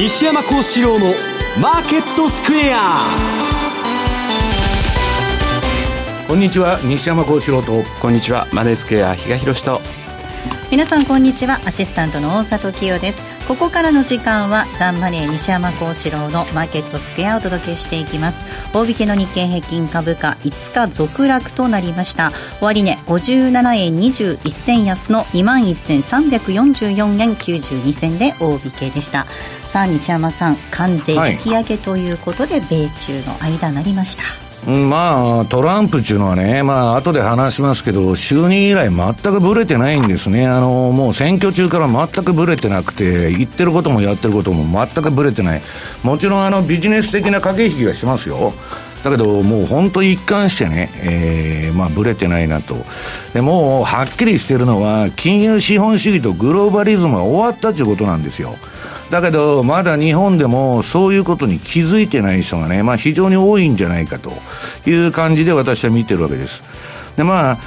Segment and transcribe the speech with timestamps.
[0.00, 1.12] 西山幸四郎の
[1.60, 2.96] マーケットスクエア。
[6.26, 6.80] こんにちは。
[6.82, 7.82] 西山幸四郎と。
[8.00, 8.46] こんにちは。
[8.50, 9.78] マネースクエア比嘉宏と
[10.70, 11.58] 皆さんこんにちは。
[11.66, 13.48] アシスタントの大里清です。
[13.48, 18.46] ここからの時間はザンマネー西山幸四郎のマーケットスクエアをお届けしていきます。
[18.72, 22.30] 大引けの日経平均株価5日続落となりました。
[22.60, 29.26] 終値、57円21銭安の21,344円92銭で大引けでした。
[29.66, 34.49] さあ西山さん関税引き上げということで、米中の間なりました。
[34.66, 40.46] まあ、トランプっていうのはね、まあ、後で話しますけど、就任以来全くぶれてないんですね。
[40.46, 45.62] あの、もう選挙中から全くぶれてなくて、言ってることもやってることも全くぶれてない。
[46.02, 48.52] もちろん、あの、ビジネス的な駆け引きはしますよ。
[49.02, 52.76] だけど、もう本当一貫してね、えー、まあ、ぶれてないなと。
[53.32, 58.56] でもう、はっきりしてるのは、金融資本主義とグローバリズムは終わったということなんですよ。
[59.10, 64.30] だけど、まだ日本でもそういうことに気づいてない人がね、まあ非常に多いんじゃないかと
[64.88, 66.62] いう感じで私は見てるわけです。
[67.16, 67.58] で、まあ、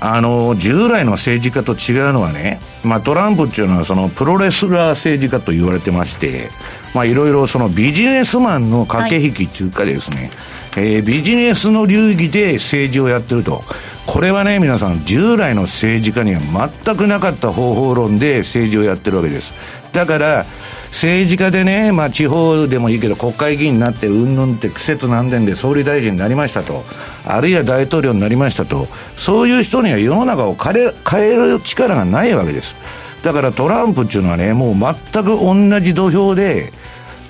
[0.00, 6.48] あの、従来の政治家と違うのはね、まあトランプっていうのはそのプロレスラー政治家と言われてまして、
[6.94, 10.30] まあいろいろそのビジネスマンの駆け引きっていうかですね、
[10.72, 13.62] はい、えー、ビジネスの流儀で政治をやってると。
[14.06, 16.40] これはね、皆さん、従来の政治家には
[16.84, 19.52] 全くなかった方法論で政治をやってるわけです。
[19.92, 20.46] だから、
[20.90, 26.84] 政治家でね、まあ、地方でもいいけど、国会議員になって、うんぬんって苦節何年で総理大臣になりましたと、
[27.24, 32.74] あるいは大統領になりましたと、そういう人には世の中を変え変える力がないわけです。
[33.22, 36.72] だからトランプっていうのはね、もう全く同じ土俵で、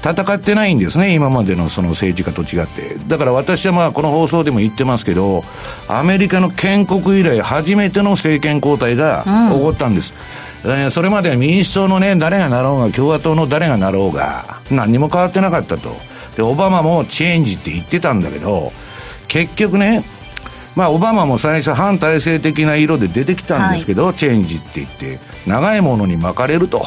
[0.00, 2.96] 戦ってないんですね、今までのその政治家と違って。
[3.08, 5.42] だから私はまあこの放送でも言ってますけど、
[5.88, 10.14] アメリカの建国以来初めての政権交代が起こったんです。
[10.42, 15.96] うんえー、それまでは民主党のね、誰がなろうが、共和党の誰がなろうが、何にも変わってなかったと。
[16.36, 18.72] で、オバマもチェンジって言ってたんだけど、
[19.28, 20.04] 結局ね、
[20.76, 26.86] まあ、オバマも最初反体制的な色で出てきたんですけど、はい、チェンジって言って、長いものに巻かれると。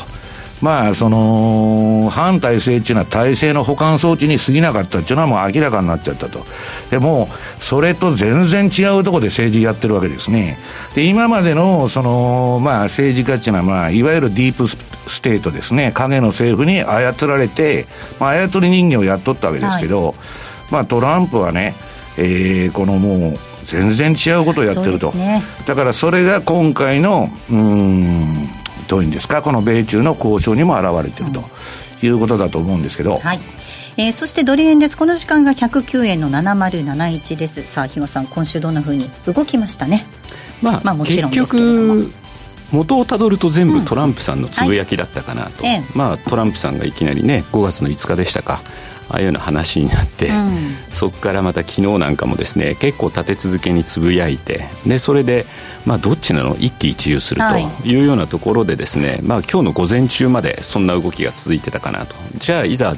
[0.61, 6.45] まあ、その、反体制っていうのは体制の保管装置に過ぎなかったっていうのはもう明らかになっちゃったと。
[6.91, 7.29] でも、
[7.59, 10.57] それと全然違うところで政治やってるわけですね。
[10.93, 15.91] で、今までの、その、まあ、政治家っていうのは、まあ、いわゆるディープステートですね。
[15.93, 17.87] 影の政府に操られて、
[18.19, 20.15] まあ、操り人形をやっとったわけですけど、はい、
[20.71, 21.73] まあ、トランプはね、
[22.17, 25.11] えー、このもう、全然違うことをやってると。
[25.11, 28.49] ね、だからそれが今回の、うん、
[28.91, 29.41] どういうんですか？
[29.41, 31.41] この米中の交渉にも表れていると
[32.05, 33.15] いうことだと思うんですけど。
[33.17, 33.39] はい
[33.97, 34.97] えー、そしてドル円です。
[34.97, 37.63] この時間が109円の7071です。
[37.63, 40.05] さあ、日野さん、今週どんなふうに動きましたね？
[40.61, 42.03] まあ、まあ、もちろんですけれども。
[42.71, 48.61] 元をたどると全部トランプさんのつぶやきだったかなと、うんはい、まあ、トランプさんがいきなりね5月の5日でしたか
[49.11, 55.45] ああいうような話になって、うん、そこからまた昨日なんかもですね結構立て続けにつぶやいてでそれで、
[55.85, 56.55] まあ、どっちなの？
[56.57, 58.01] 一喜一憂するとい。
[58.01, 62.15] うようなところでですね、はい、まあ、今日の午前中までそんな動きが続いてたかなと。
[62.37, 62.95] じゃあいざ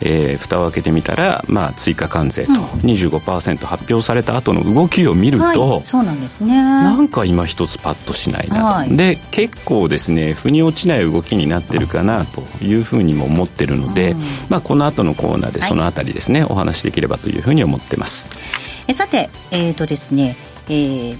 [0.00, 6.54] えー、蓋を開けてみたら、まあ、追加関税と25%発表された後の動きを見ると、はい、そうなんですね。
[6.54, 18.28] なんか今一つパッとしないなと、はい、で結構ですね腑に落ちない動きになってるかなというふうにも思ってるので、うん、まあ、この後のコーナーでそのあたりですね、はい、お話しできればというふうに思ってます。
[18.86, 20.36] えさてえっ、ー、とですね
[20.68, 21.18] えー、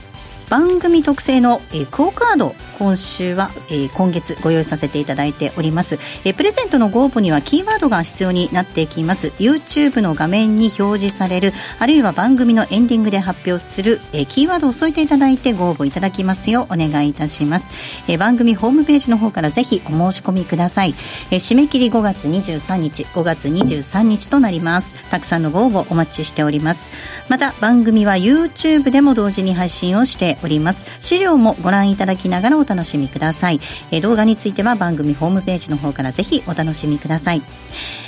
[0.48, 9.28] 番組特製の、え、クオカード今週は、え、今月ご用意させていただいております、え、プレゼントのご応募にはキーワードが必要になってきます。
[9.38, 16.66] YouTube の画面に表示されるあるいは番組のエンディングで発表する、え、キーワードを添えていただいてご応募いただきますよ。
[16.70, 17.72] うお願いいたします、
[18.08, 20.94] え、番組ホームページの方からぜひお申し込みください、
[21.30, 24.94] え、締め切り5月23日5月23日となります。
[25.10, 26.90] たくさんのご応募お待ちしております。
[27.28, 30.86] また番組は YouTube でも同時に配信をしております。
[31.00, 33.60] 資料もご覧いただきながらお楽しみください、
[33.90, 37.42] え、動画については番組ホームページの方からぜひお楽しみください。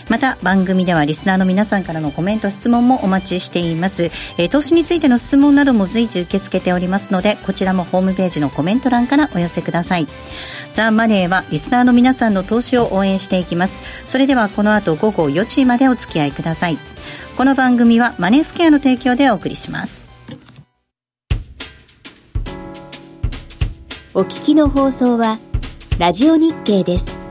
[0.09, 10.07] また番組ではリスナーの皆さんからのコメント質問もお待ちしています、え、投資についての質問なども随時受け付けておりますのでこちらもホームページのコメント欄からお寄せください。
[10.73, 13.83] ザ・マネーはリスナーの皆さんの投資を応援していきます。
[14.05, 16.79] それではこの後午後4時までお付き合いください。
[17.37, 20.06] この番組はマネースケアの提供でお送りします。
[24.19, 25.39] お聞きの放送は、
[25.99, 27.26] ラジオ日経です。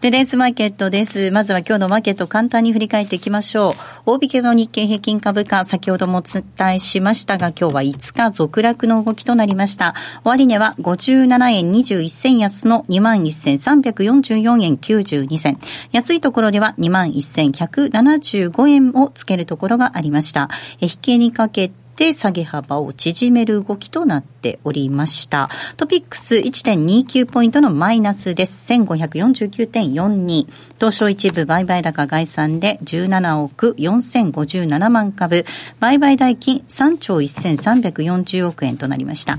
[0.00, 1.30] トゥデイズマーケットです。
[1.30, 3.72] まずは今日のマーケット簡単に振り返っていきましょ
[4.06, 4.12] う。
[4.12, 6.42] 大引けの日経平均株価、先ほどもお伝
[6.76, 9.94] えしましたが、今日は5日続落の動きとなりました。
[10.24, 15.58] 終値は57円21銭安の21,344円92銭。
[15.92, 20.48] 安いところでは21,175円をつけるところがありました。
[20.80, 21.70] 引けにかけ
[22.00, 25.48] て下げ幅を縮める動きとなっていますておりました。
[25.76, 28.72] トピックス1.29ポイントのマイナスです。
[28.72, 30.46] 1549.42。
[30.78, 35.44] 東証一部売買高概算で17億4057万株。
[35.78, 39.38] 売買代金3兆1340億円となりました。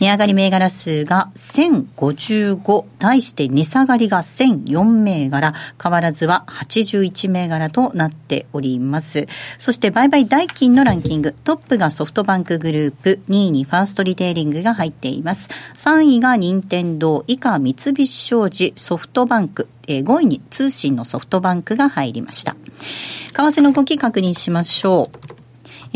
[0.00, 2.84] 値上がり銘柄数が1055。
[2.98, 5.54] 対して値下がりが1004銘柄。
[5.82, 9.26] 変わらずは81銘柄となっております。
[9.58, 11.34] そして売買代金のランキング。
[11.44, 15.48] トップがソフトバンクグループ、2位にファーストリテイリングが入っています。
[15.76, 22.56] 3位が任天堂、以下三菱商事、ソフトバンク、えー、5位に通信のソフトバンクが入りました。
[23.32, 25.34] 為替の動き確認しましょう。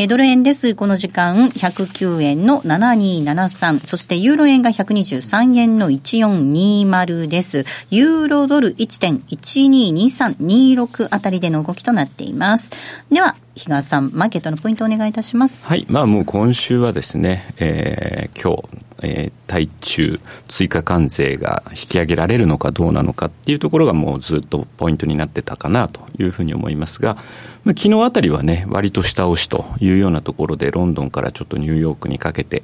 [0.01, 0.77] えドル円です。
[0.77, 3.85] この時間、109円の7273。
[3.85, 7.65] そしてユーロ円が123円の1420です。
[7.91, 12.71] ユーロドル1.122326あたりでの動きとなっています。
[13.11, 15.67] では、比嘉さん、マーケットのポイントをお願いいたします。
[15.67, 15.85] はい。
[15.89, 18.69] まあもう今週はですね、えー、今日、
[19.03, 27.17] えー、対中追加関税が引き上げられるのかどうなのかっていうところがもうずっとポイントになってたかなというふうに思いますが、
[27.65, 32.63] まあ、昨日あたりはね、割と下押しというようなところで、ロンドンからちょっとニューヨークにかけて、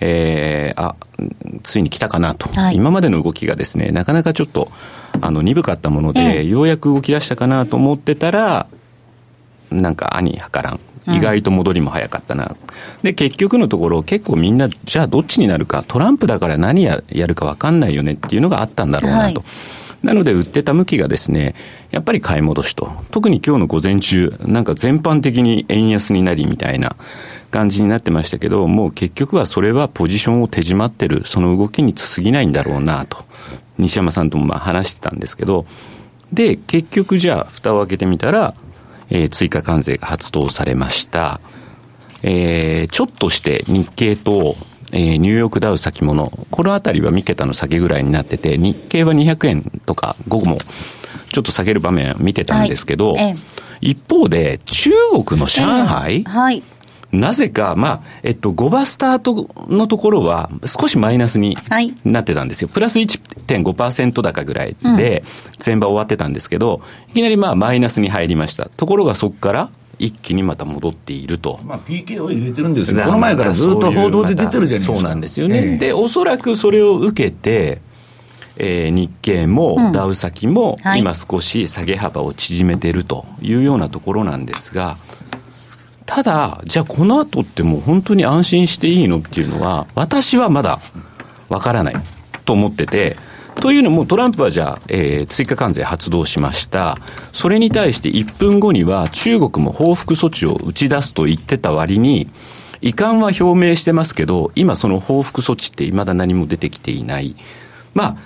[0.00, 0.96] えー、あ、
[1.62, 4.72] ついに来たかなと、はい、今までの動きがですね、なかなかちょっと、
[5.20, 8.66] あの、鈍かったもので、ようやく動き出したかなと思ってたら、
[9.70, 10.80] なんか兄はからん。
[11.06, 12.56] 意外と戻りも早かったな。
[13.02, 19.40] で、結局のところ、結構みんな、じゃあどっちになるか、トランプだから何ややるか分かんないよねっていうのがあったんだろうなと。
[19.40, 21.54] はいなので売ってた向きがですね、
[21.90, 22.92] やっぱり買い戻しと。
[23.10, 26.94] 特に今日の午前中、なんか全般的に円安になりみたいな
[27.50, 33.24] 感じになってましたけど、もう結局はそれはポジションを手締まってる、その動きに過ぎないんだろうなと。
[33.78, 35.64] 西山さんともまあ話してたんですけど、
[36.30, 38.54] で、結局じゃあ蓋を開けてみたら、
[39.14, 41.40] えー、追加関税が発動されました。
[42.24, 44.56] えー、ちょっとして日経と、
[44.92, 50.58] えー、ニューヨークダウ先物、このあたりは3桁の下げぐらいになってて、日経は200円とか、午後も
[51.28, 53.36] ちょっと下げる場面見てたんですけど、はい。
[53.80, 54.90] 一方で、中
[55.24, 56.62] 国の上海、はい、
[57.14, 61.56] なぜか、まあ、えっと、5場スタートのところは少しマイナスに
[62.04, 62.68] なってたんですよ。
[62.68, 65.22] はい、プラス1.5%高ぐらいで、
[65.64, 68.68] 前場終わってたんですけど、いきなりまあマイナスに入りました。
[68.68, 71.60] ところがそこから、一気にまた戻っていると。
[71.64, 73.00] まあ、PK を入れてるんですよ。
[73.02, 74.94] この前からずっと報道で出てるじゃないですか。
[74.96, 75.56] そうなんですよね。
[75.56, 77.80] えー、で、おそらくそれを受けて、
[78.56, 84.96] えー、日経もダウ先も今少し下げ幅を縮めているというようなところなんですが、
[86.06, 90.78] ただ、じゃあこの後ってもう本当に安心していいのっていうのは、私はまだ
[91.48, 91.94] わからない
[92.44, 93.16] と思ってて、
[93.56, 96.98] というのも、トランプはじゃあ、えー、追加関税発動しました。
[97.32, 102.28] それに対して1分後には中国も報復措置を打ち出すと言ってた割に、
[102.82, 107.36] 遺憾は表明してますけど、今その報復措置って未だ何も出てきていない。
[107.94, 108.16] まあ、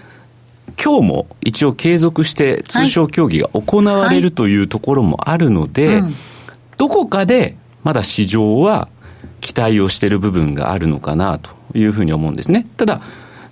[0.82, 6.14] 今日も一応継続して通商協議が行われるというところもあるので、はいはいうん、
[6.76, 8.88] どこかでまだ市場は
[9.40, 12.66] 期待をしている部分があるのかなというふうに思うんですね。
[12.76, 13.00] ただ、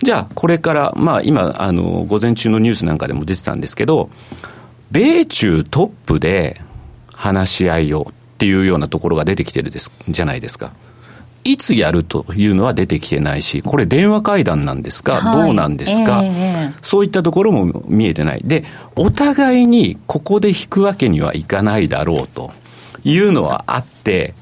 [0.03, 4.11] じゃあ、これから、まあ、今、あの、午前中のニュースなんかでも出てたんですけど、
[4.91, 6.61] 米中トップで
[7.13, 10.73] 話し合いをっていうようなところが出てきてるです、じゃないですか。
[11.45, 18.43] いつやるというのは出てきてないし、これ電話会談なんですか、はい、どうなんですか、えー、そういったところも見えてない。
[18.45, 18.65] で、
[18.97, 22.53] お互いにここで引くわけにはいかないだろうと
[23.07, 24.35] いうのはあって、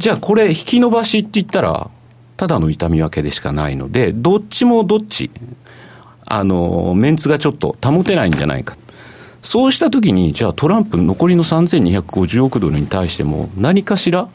[0.00, 1.88] じゃあこれ引き延ばしって言ったら、
[2.36, 5.30] ただの痛み分けでしかないので、どっちもどっち、
[6.24, 8.76] あの、メンツがちょっと保てないんじゃないか。
[9.40, 14.28] そうしたときに、じゃあトランプ残りの3250億ドルに対しても何かしら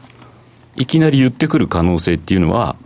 [0.78, 2.78] いきなり言ってくる可能性っていうのは、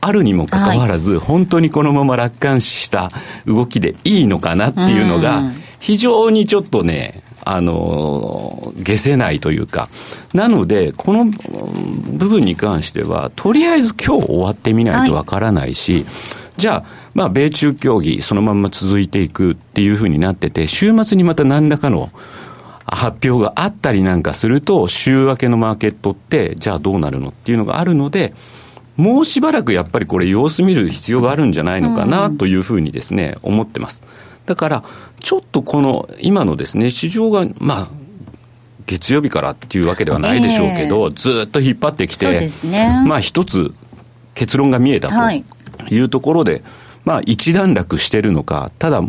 [0.00, 3.10] あるにもかかわらず、はい、本当にこのまま楽観視した
[3.46, 5.42] 動きでいいのかなっていうのが、
[5.80, 9.88] 非常にちょっとね、あの、消せないというか、
[10.34, 16.04] なので、この部分に関しては、とりあえず今日終わってみないとわからないし、はい、
[16.56, 22.10] じゃあ、まあ、米中協議、そのまま続いていくっていうふうになってて、週末にまた何らかの
[22.86, 28.34] 発表があったりなんかすると、週明けのマーケットって、じゃあどうなるのっていうのがあるので、
[28.96, 34.02] もうしばらくやっぱりこれ様子見る必要があるんじゃないのかなというふうにですね、思ってます。
[34.46, 34.84] だから、
[35.20, 37.88] ちょっとこの今のですね、市場が、まあ、
[38.86, 43.72] 月曜日からっていうわけではないでしょうけど、えー、ずっと引っ張ってきて、ね、まあ一つ
[44.34, 46.62] 結論が見えたというところで、はい、
[47.04, 49.00] まあ一段落してるのか、ただ、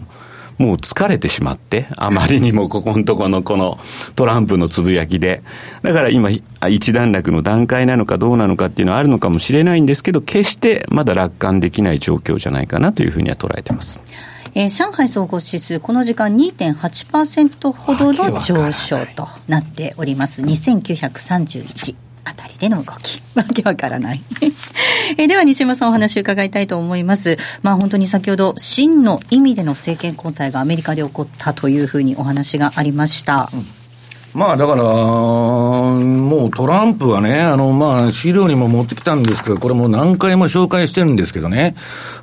[0.62, 3.80] もう疲れてしまって、あまりにも ここのとこのこの
[4.16, 5.42] トランプのつぶやきで。
[5.82, 6.30] だから今、
[6.70, 14.04] 一段落の段階なのかどうなのかっていうのはあるのかもしれないんですけど、決してまだ楽観できない状況じゃないかなというふうには捉えてます。
[14.54, 20.42] えー、上海総合指数、この時間2.8%ほどの上昇となっております。
[20.42, 21.96] 2931。
[22.24, 23.22] あたりでの動き。
[23.36, 24.22] わけわからない
[25.18, 27.38] えでは西山さんお話を伺いたいと思います。
[27.64, 33.50] まあ本当に先ほど真の意味での政権交代がアメリカで起こったというふうにお話がありました。
[33.54, 33.81] うん
[34.34, 41.76] まあだから、もうトランプはね、あの、まあ資料にも持ってきたんですけど、これも何回も紹介してるんですけどね、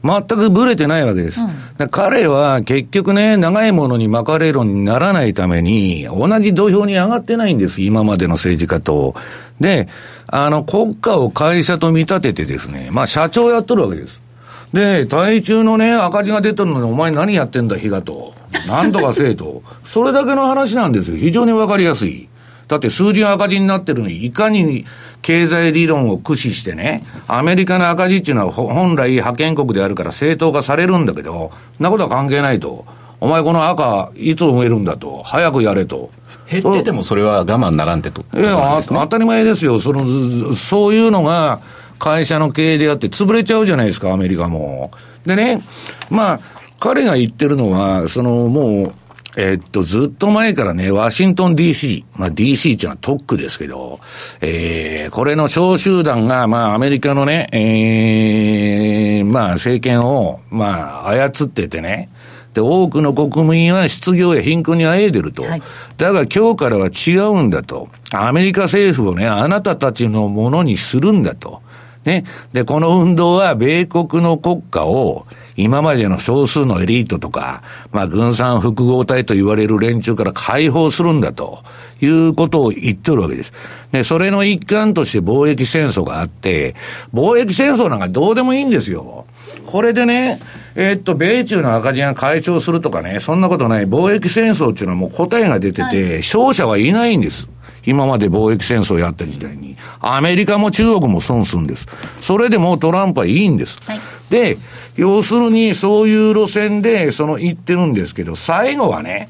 [0.02, 1.40] 全くブレてないわけです。
[1.78, 9.14] うん、彼は結局ね、長いものに巻かれるにならないために、同じ土俵に上がってないんです、今までの政治家と。
[9.60, 9.88] で、
[10.28, 14.27] あの、国家を会社と見立ててですね、まあ社長やっとるわけです。
[14.72, 18.34] で、対中のね、赤字が出てるのに、お前何やってんだ、日がと。
[18.66, 19.62] なんとかせえと。
[19.84, 21.16] それだけの話なんですよ。
[21.16, 22.28] 非常にわかりやすい。
[22.68, 24.84] だって数字が赤字になってるのに、いかに
[25.22, 32.84] 経済理論を駆使してね、アメリカの赤字っていうのは本来派遣国であるから正当化されるんだけど、そんなことは関係ないと。
[33.20, 35.22] お前この赤、いつ埋めるんだと。
[35.24, 36.10] 早くやれと。
[36.48, 38.24] 減っててもそれは我慢ならんてと。
[38.34, 39.80] いや、当たり前ですよ。
[39.80, 41.60] その、そういうのが、
[41.98, 44.90] 会社の経営であって潰れちゃうじゃないですか、アメリカも。
[45.26, 45.62] でね、
[46.10, 46.40] まあ、
[46.80, 48.94] 彼が言ってるのは、そのもう、
[49.36, 54.00] えっと、ずっと前からね、ワシントン DC、まあ DC っていうのは特区ですけど、
[54.40, 62.08] えー、これの小集団が、まあアメリカのね、えー、まあ政権を、まあ操っててね、
[62.54, 65.44] で、多くの国民は失業や貧困にあえいでると。
[65.44, 65.62] はい、
[65.96, 67.88] だが今日からは違うんだと。
[68.12, 71.62] アメリカ政府をね、あなたたちのものにするんだと。
[72.08, 72.24] ね。
[72.52, 77.62] で、この運動は米国の国家を今までの少数のエリートとか、
[77.92, 81.62] まあ軍産複合体と言われる連中から解放するんだと
[82.00, 83.52] いうことを言ってるわけです。
[83.92, 86.74] で、それの一環として貿易戦争があって、
[87.12, 89.26] 貿易戦争なんかどうでもいいんですよ。
[89.66, 90.40] これでね、
[90.74, 93.86] えー、っと、米中の赤字が解消するとかね、そんなことない。
[93.86, 97.48] 貿易戦争っていうのはもう答えが出てて、はい、勝者はいないんです。
[97.86, 99.76] 今まで貿易戦争をやった時代に。
[100.00, 101.86] アメリカも中国も損するんです。
[102.20, 103.78] それでもトランプはいいんです。
[103.84, 104.56] はい、で、
[104.96, 109.28] 要するにそういう路線でその言ってるんですけど、最後はね、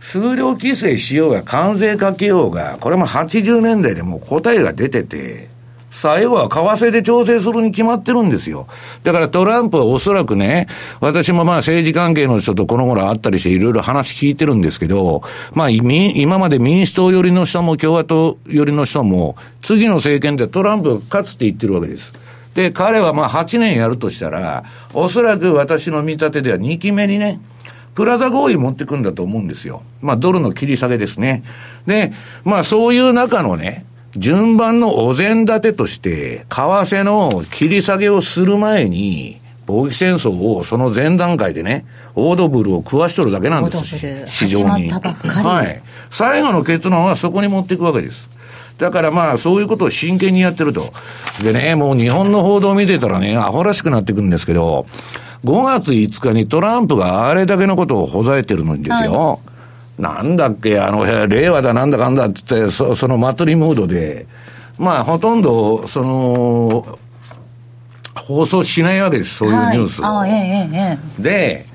[0.00, 5.48] 数量規制しようが関税かけようが、これも80年代でもう答えが出てて、
[5.90, 8.66] 最後は為替で調整するに決まってるんですよ。
[9.02, 10.68] だからトランプはおそらくね、
[11.00, 22.12] 私もまあ政治関係の人とこの頃会ったりしていろいろ話聞いてるんですけど、まあ今まで民主党寄りの人も共和党寄りの人も、次の政権でトランプが勝つって言ってるわけです。
[22.54, 27.40] で、彼はまあ8年やるとしたら、おそらく私の見立てでは2期目にね、
[27.94, 29.82] プラザ合意持ってくんだと思うんですよ。
[30.00, 31.42] まあドルの切り下げですね。
[31.86, 32.12] で、
[32.44, 33.84] まあそういう中のね、
[34.16, 41.84] 順番のお膳立てとして、為替の切り下げをする前に、貿易戦争をその前段階でね、
[42.16, 44.90] オードブルを食わしとるだけなんです市場に。
[44.90, 45.82] はい。
[46.10, 48.28] 最後の結論はそこに持っていくわけです。
[48.78, 50.92] だからまあ、そういうことを真剣にやってると。
[51.44, 54.86] でね、もう日本の報道を見てたらね、アホらしくなってくるんですけど、
[55.44, 59.49] 5月5日にトランプがあれだけのことをほざいてるのにですよ、はい
[60.00, 64.26] なんだっけ、あの、令和だなんだかんだって言って、そその祭りムードで、
[64.78, 66.98] まあ、ほとんど、その、
[68.16, 70.04] 放送しないわけです、そういうニュースを。
[70.04, 71.66] はい、えええ、で、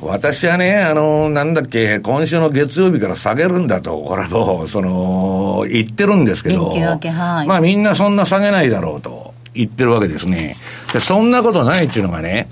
[0.00, 9.29] 私はね、あの、なんだっけ、今週の月曜日から下げるんだと、これも、その、言ってるんですけど、はい、まあみんなそんな下げないだろうと。
[9.54, 10.56] 言ってるわけですね。
[10.92, 12.48] でそんなことないっていうのがね、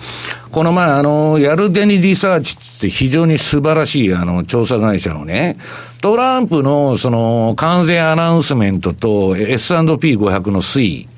[0.50, 5.59] このまあ、あの、ヤルデニリサーチって非常に素晴らしい、あの、調査会社のね、
[6.00, 11.09] トランプのその、関税アナウンスメントと S&P500 の推移、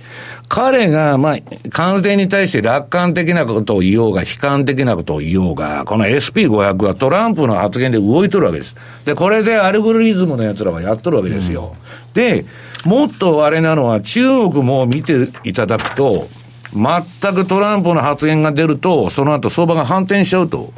[0.50, 1.38] 彼が、まあ、
[1.70, 8.74] 関税に対して楽観的なことを言おうが、悲観的なことを言おうが、この SP500 はトランプの発言で動いとるわけです。
[9.04, 11.76] で、これでアルゴリズムの奴らはやっとるわけですよ。
[11.76, 12.44] うん、で、
[12.84, 16.28] もっとあれなのは、中国も見ていただくと、
[16.72, 20.72] 全くトランプの発言が出ると、その後相場が反転しちゃうと。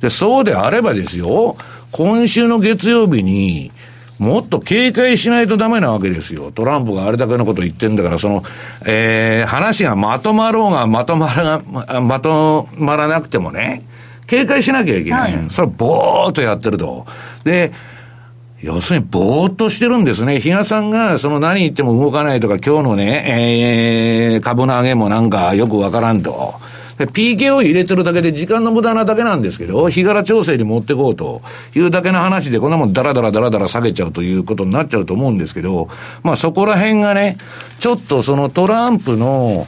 [0.00, 1.56] で、そうであればですよ、
[1.92, 3.70] 今週の月曜日に、
[4.18, 6.50] もっと警戒しないとダメなわけですよ。
[6.50, 8.42] トランプがあれだけのこと言ってんだから、その、
[8.86, 13.82] えー、話がまとまろうがまとまら、まとまらなくてもね、
[14.26, 15.36] 警戒しなきゃいけない。
[15.36, 17.06] はい、それぼーっとやってると。
[17.44, 17.72] で、
[18.66, 20.40] 要するに、ぼーっとしてるんですね。
[20.40, 26.54] 比嘉さんが、その何言っても動かないとか、今日のね、えー、株の上げもなんかよくわからんと。
[26.98, 31.42] PK を入れてるだけで時間の無駄なだけなんですけど、日柄調整に持ってこうと
[31.76, 35.88] いうだけの話で、こんなもんダラダラダラダラ下げちゃうということになっちゃうと思うんですけど、
[36.24, 37.36] まあそこら辺がね、
[37.78, 39.66] ちょっとそのトランプの、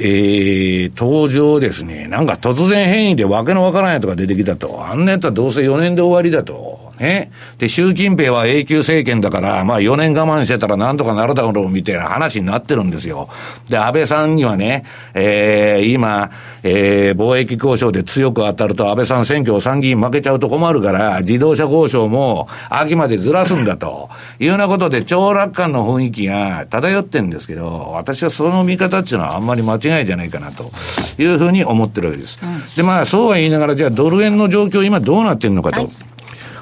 [0.00, 2.08] えー、登場ですね。
[2.08, 4.84] なんか突然変異でわけのわからないとか出てきたと。
[4.84, 6.83] あんなやつはどうせ4年で終わりだと。
[6.98, 7.30] ね。
[7.58, 13.28] で、習近平は永久政権だから、まあ4年我慢してたらなんとかなるだろうみたいな話になってるんですよ。
[13.68, 14.84] で、安倍さんにはね、
[15.14, 16.30] えー、今、
[16.62, 24.08] えー、貿易交渉で強く当たると安倍さん選挙を参議院負けちゃうと困るから、自動車交渉も秋までずらすんだと。
[24.38, 30.70] いうようなことで超楽観の雰囲気が漂ってるんですけど、私はその見方っていうのはあんまり間違いじゃないかなと
[31.18, 32.38] いうふうに思ってるわけです。
[32.42, 35.80] うん、で、まあそうは言いながら、じゃあドル円の状況今どうなってるのかと。
[35.80, 36.13] はい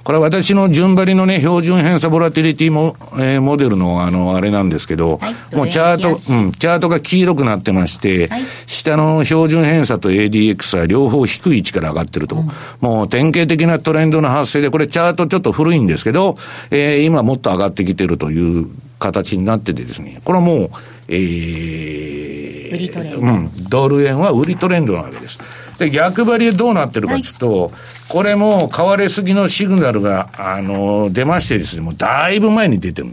[0.05, 6.13] これは私の順張りのね、標準偏差ボラティリティモ,、えー、モデルのあの、あれなんですけど、はい、もうチャート、う
[6.49, 12.37] ん、チャートが黄色くなってまして、はい、下の標準偏差と ADX は両方低い位置から上がってると。
[12.37, 12.49] うん、
[12.81, 16.37] もう典型的なトレンドの発生で、これチャートちょっと古いんですけど、
[16.71, 18.67] えー、今もっと上がってきてるという
[18.99, 20.71] 形になっててですね、これはもう、
[21.09, 23.21] えー、売りトレンド。
[23.21, 25.62] うん、ドル円は売りトレンドなわけです。
[25.83, 27.73] で、逆張りでどうなってるかというと、はい、
[28.09, 33.09] これも買われすぎのシグナルが、あの、出ましてですね、もうだいぶ前に出てる。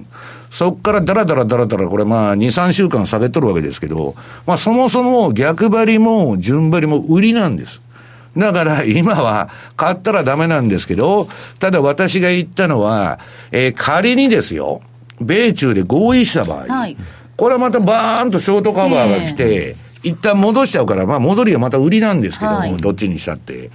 [0.51, 7.81] そこからだらだらだらだら、これまあ2、3週間下げとるわけですけど、まあそもそも逆張りも順張りも売りなんです。
[8.37, 11.27] だから今は買ったらダメなんですけど、
[11.59, 13.19] ただ私が言ったのは、
[13.51, 14.81] えー、仮にですよ、
[15.19, 16.97] 米中で合意した場合、はい、
[17.35, 23.69] これはまたバーンとショートカバーが来て、一旦戻しちゃうから、まあ戻りはまた売りなんですけども、はい、どっちにしたって。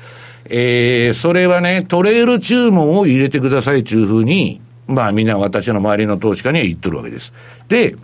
[0.46, 7.32] えー、それはね、トレール注文を入れてくださいというふうに、まあみんな私の周りの投資家には言ってるわけです。
[7.68, 7.96] で、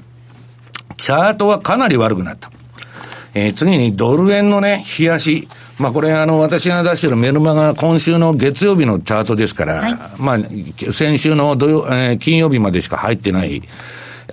[0.97, 2.51] チャートはかなり悪くなった。
[3.35, 5.49] えー、次にドル円のね、冷やし。
[5.79, 10.39] まあこれあの私が出してるメルマが今週の月曜日のチャートですから、はい、まあ
[10.93, 13.63] 先週の土曜、えー、金曜日までしか入ってない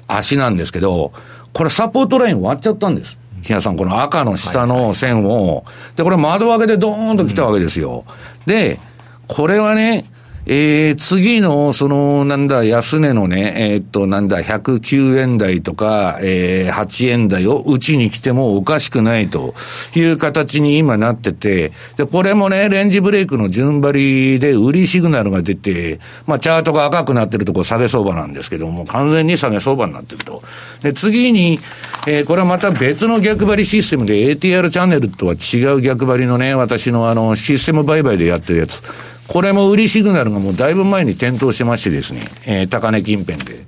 [0.07, 1.13] 足なんですけど、
[1.53, 3.17] これサポートライン割っちゃったんです。
[3.41, 8.03] 日野さん、この赤の下の線を、で、これ窓開けでドーンと来たわけですよ。
[8.45, 8.79] で、
[9.27, 10.05] これはね、
[10.49, 19.55] えー、次の、その、なんだ、安値のね、えー、っと、なんだ、109円台とか、えー、8円台をうちに来てもおかしくないと
[19.93, 23.91] いう形に今なってて、で、これもね、レンジブレイクの順張
[24.35, 30.41] りで売りシグナルが出て、まあ、チャートが赤くなってるとこ下げ相場なんですけども、完全に下げ相場になってると。
[30.81, 31.59] で、次に、
[32.07, 38.81] えー、これはまた別の逆張りシステムで ATR チャンネルとは違う逆張りのね、私のあの、システム売買でやってるやつ。
[39.27, 43.65] これも売りシグナルがもうだいぶ前に点灯してましてですね、えー、高値近辺で。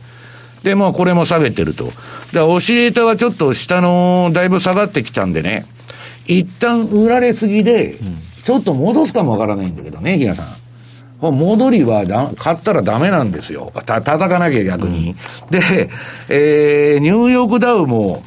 [0.64, 1.92] で、まあこれも下げてると。
[2.34, 5.66] で、オシレーターはちょっと下の、だいぶ下がってきたんでね、
[6.28, 7.96] 一旦売られすぎで、
[8.44, 10.48] ちょっと戻すかもわからないんだけどね、比嘉さん。
[11.22, 13.74] 戻りはだ、買ったらダメなんですよ。
[13.86, 15.10] た、叩かなきゃ逆に。
[15.10, 15.16] うん、
[15.52, 15.90] で、
[16.30, 18.24] えー、ニューヨークダウも、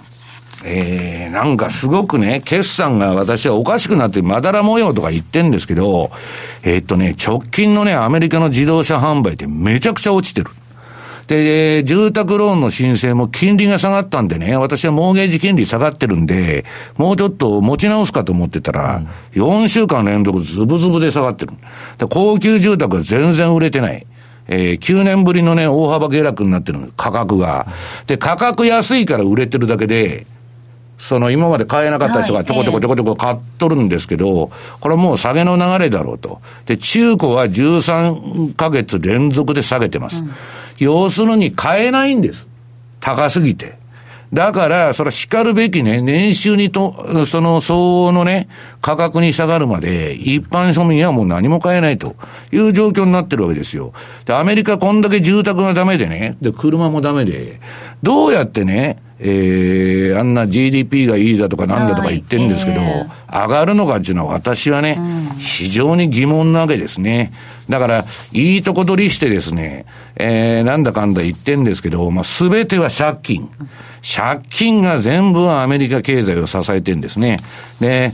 [0.64, 6.10] えー、なんかすごくね、決算が私はおかしくなってまだら模様とか言ってんですけど、
[6.62, 10.50] えー、っとね、直近のね、アメリカの自動車販売ってめちゃくちゃ落ちてる。
[11.26, 16.64] で、えー住宅ローンの申請も金利が下がったんでね、私はモーゲージ金利下がってるんで、
[16.96, 21.52] もうちょっと持ち直すかと思ってたら、4週間連続ズブズブで下がってる。
[21.98, 24.06] で高級住宅は全然売れてない。
[24.48, 27.66] えー、9年ぶりのね、大幅下落になってる価格が。
[28.06, 30.26] で、価格安いから売れてるだけで、
[31.02, 36.40] その今まで買えなかった人がちょこちょこちょこちょこ買っとるんですけど、これはもう下げの流れだろうと。
[36.64, 40.22] で、中古は13ヶ月連続で下げてます。
[40.22, 40.30] うん、
[40.78, 42.46] 要するに買えないんです。
[43.00, 43.82] 高すぎて。
[44.32, 48.48] だから、それは叱るべきね、年収にと、その相応のね、
[48.80, 52.14] 価格に下がるまで、一般庶民はもう何も買えないと
[52.52, 53.92] いう状況になってるわけですよ。
[54.24, 57.60] で、アメリカこんだけ住宅がダメでね、で、車もダメで、
[58.04, 67.32] どうやってね、えー、あんな GDP がいいだとかなんだとか言ってるんですけど、えー、上がるのかっていうのは私はね、うん、非常に疑問なわけですね。
[67.68, 73.48] だから、いいとこ取りしてですね、えー、なんだかんだ言ってんですけど、まあ、すべては借金。
[74.02, 77.36] 借金が全部はアメリカ経済を支えてるんですね。
[77.80, 78.12] で、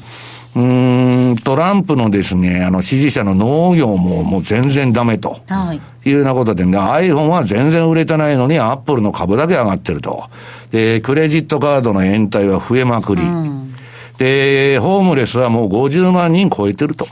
[0.57, 5.41] うん、トランプのですね、あの、支持者の農業ももう全然ダメと。
[5.49, 5.81] はい。
[6.09, 10.25] いうようなことで、iPhone は全然売れてないのに、アップルの株だけ上がってると。
[10.71, 13.23] で、クレジットカードの延滞は増えまくり。
[13.23, 13.73] うん、
[14.17, 17.07] で、ホームレスはもう50万人超えてると。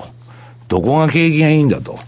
[0.69, 1.99] どこが景気がいいんだと。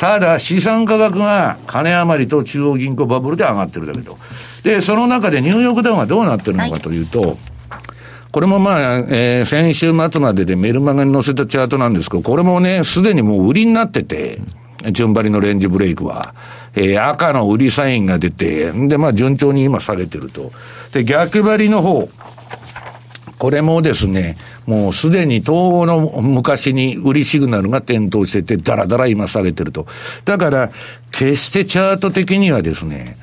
[0.00, 4.16] ただ、資産価格が金余りと中央銀行バブルで上がってるだけと。
[4.62, 7.36] で、その中でニューヨークダウンはどうなってるのかというと、はい、
[8.32, 14.38] これもまあ、えー、先週末まででメルマガに載せたチャートなんですけど、これもね、すでにもう売りになってて、
[14.92, 16.34] 順張りのレンジブレイクは。
[16.74, 20.52] えー、赤の売りサインが出て、で、まあ順調に今下げてると。
[20.92, 22.08] で、逆張りの方、
[23.38, 29.86] これもですね、もうすでに東欧の昔に売りシグナルが点灯してて、だらだら今下げてると。
[30.24, 30.70] だから、
[31.10, 33.16] 決してチャート的にはですね、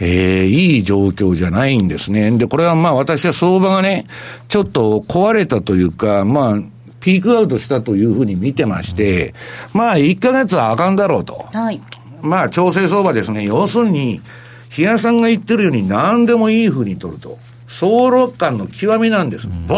[0.00, 2.30] えー、いい状況じゃないんですね。
[2.32, 4.06] で、これはまあ私は相場がね、
[4.48, 6.58] ちょっと壊れたというか、まあ、
[7.00, 9.34] ピークアウトしたというふうに見てまして、
[9.72, 11.46] まあ、1ヶ月はあかんだろうと。
[11.52, 11.80] はい。
[12.22, 13.44] まあ、調整相場ですね。
[13.44, 14.20] 要するに、
[14.70, 17.38] 比嘉さんが言ってるように何でもいいふうに取ると。
[17.66, 19.48] 総力感の極みなんです。
[19.66, 19.76] ぼ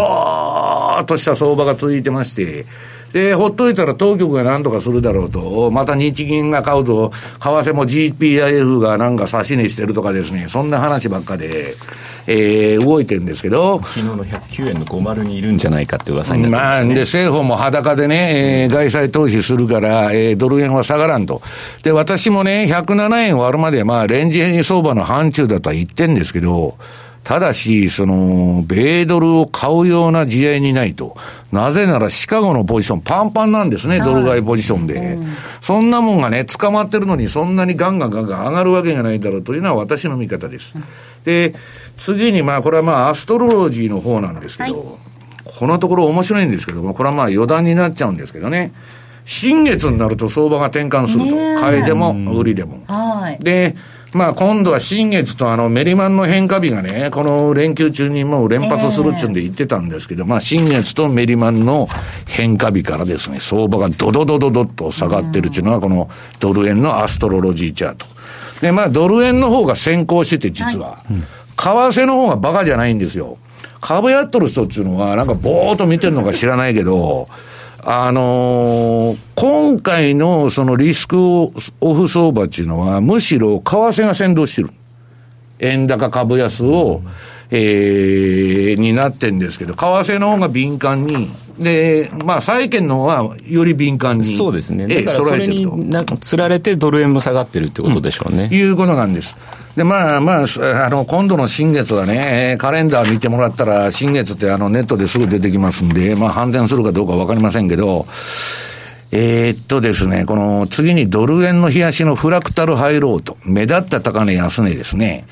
[0.98, 2.64] ーっとした相場が続いてまして、
[3.12, 11.74] で、ほっといたら当局が何とかするだろうと、また日銀が買うと、為替も GPIF がなんか差し値してるとかですね、そんな話ばっかで、
[12.26, 13.80] えー、動いてるんですけど。
[13.82, 21.42] 昨日の109円の50にいるんじゃないかって噂になってま、ね、まあ、で、政府も裸でね、えー、外債投資するから、えー、ドル円は下がらんと。
[21.82, 26.76] で、私もね、107円割るまで、まあ、レンジ相場の範疇だとは言ってんですけど、
[27.24, 31.16] ただし、その、米ドルを買うような試合にないと。
[31.52, 34.94] なぜならシカゴのポジションパンパンなんですね、ドル買いポジションで。
[34.94, 35.26] うん、
[35.60, 40.74] そんなもんがね、捕まってるのにそんなにガンガンガンガン上がるわけがないだろうというのは私の見方です。
[41.24, 41.54] で、
[41.96, 44.84] 次にまあ、これはまあ、アストロロジーの方なんですけど、はい、
[45.44, 48.72] このところ面白いんですけども、これはまあ余談になっちゃうんですけどね。
[49.24, 51.60] 新月になると相場が転換すると。
[51.60, 52.82] 買いでも売りでも。
[52.88, 53.76] はい、で、
[54.12, 61.88] まあ今度は新月とあのメリマンの変化日がね、この連休中にもう連発するっちゅうんで言ってたんですけど、まあ新月とメリマンの
[62.26, 68.06] 変化日からですね、相場がドドドドドッと下がってるっていうのがこのドル円のアストロロジーチャート。
[68.60, 71.16] で、まあドル円の方が先行してて実は、為
[71.56, 73.38] 替の方がバカじゃないんですよ。
[73.80, 77.28] 株やっとる人っていうのはなんかぼーっと見てるのか知らないけど、
[77.84, 84.70] あのー、今回のそのリスクオフ相場っていうのは、むしろ為替が先導してる。
[85.58, 87.10] 円高株安を、うん、
[87.50, 91.28] えー、になってんですけど、為替の方が敏感に、
[91.62, 94.24] で、まあ、債券の方はより敏感に。
[94.24, 94.86] そうですね。
[94.86, 98.48] だからそれになんか釣られてドル円も下がってるってことでしょうね。
[98.50, 99.36] うん、いうことなんです。
[99.76, 100.44] で、まあまあ、
[100.86, 108.06] あの、今度の新月はね、カレンダー見てもらったら、新月ってあの、ネットですぐ出てきますんで、まあ、反転するかどうかわかりませんけど、
[109.12, 115.26] えー、っとですね、この次にドル円の冷やしのフラクタルハイローと、目立った高値安値ですね。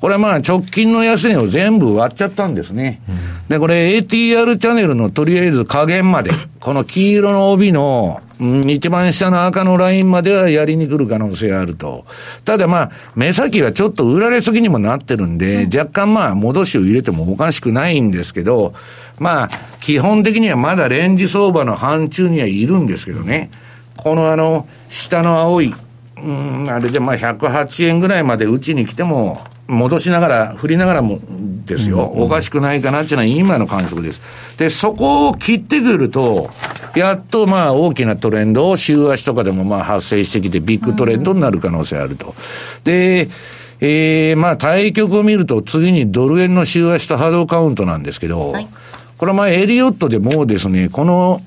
[0.00, 3.02] これはまあ直近の安値を全部割っちゃったんですね。
[3.48, 12.06] で、これ ATR チャンネルのとりあえず加減まで、この黄色の帯の、うん、一番下の赤のラインまではやりに来る可能性があると。
[12.46, 18.72] ただまあ、目先はちょっと売られすぎにもなってるんで、若干まあ、戻しを入れてもおかしくないんですけど、
[19.18, 19.48] まあ、
[19.80, 23.50] 基本的にはまだレンジ相場の範疇にはいるんですけどね。
[23.98, 25.74] このあの、下の青い、
[26.22, 31.20] うん、あれでまあ108円ぐらいまでうちに来ても、戻しながら、振りながらも
[31.64, 34.20] ですよ、おかしくないかなっていうのは今の観測です。
[34.58, 36.50] で、そこを切ってくると、
[36.94, 42.34] やっとまあ大きなトレンドを週足とかでもまあ発生してきてビッグトレンドになる可能性あると。
[42.84, 43.28] で、
[43.80, 48.68] えー、まあ対局を見ると次にドル円の週足と波動カウントなんですけど、はい、
[49.16, 51.40] これはまあエリオットでもですね、この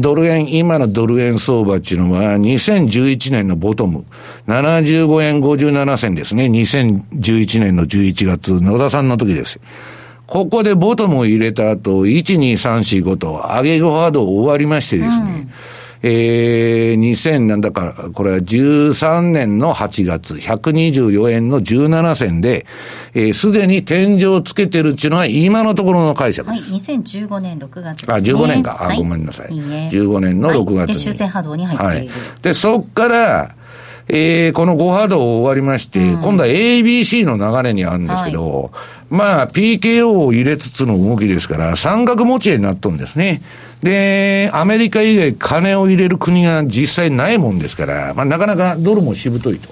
[0.00, 4.04] ドル円、今のドル円相場っていうのは、2011年のボトム、
[4.46, 6.46] 75円57銭ですね。
[6.46, 9.60] 2011年の11月、野田さんの時です。
[10.26, 15.50] ここでボトムを入れた後、1、2、3、4、5と、上げ幅波動終わりましてですね、うん
[16.02, 22.66] えー、2000なんだか、これは13年の8月、124円の17銭で、
[23.14, 26.70] えー、すでに天井をつけてるっていうのは今のところの解釈です。
[26.70, 28.14] はい、2015年6月です、ね。
[28.14, 28.78] あ、15年か。
[28.80, 29.52] あ、はい、ごめんなさい。
[29.52, 30.78] いいね、15年の6月に。
[30.78, 32.12] はい、で、修正波動に入っている。
[32.12, 33.54] はい、で、そっから、
[34.08, 38.70] えー、この5波動終わりまして、うん、今度は ABC の流れにあるんですけど、はい、
[39.10, 43.42] まあ、PKO を入れつつの動きですから、三角持ちになっとんですね。
[43.82, 49.68] で、アメリカ以外金を入れる国が実際ないもんですから、まあ、なかなかドルもしぶといと。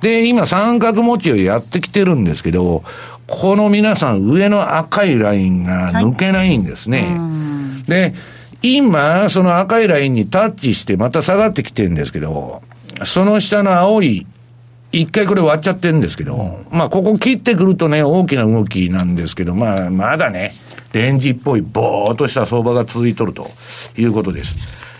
[0.00, 2.82] で、今三角持ちをやってきてるんですけど、
[3.26, 7.16] この皆さん上の赤いラインが抜けないんですね。
[7.16, 8.14] はい、で、
[8.62, 12.62] 今、その赤いラインにタッチしてまた下がってきてるんですけど、
[13.04, 14.26] その下の青い
[14.90, 20.52] 一回これ割っちゃってるんですけど、まあ、ここ切ってくるとね、大きな動きなんですけど、まあ、まだね、
[20.92, 23.50] レンジっぽいぼーっとした相場が続いとると
[23.98, 24.56] いうことです。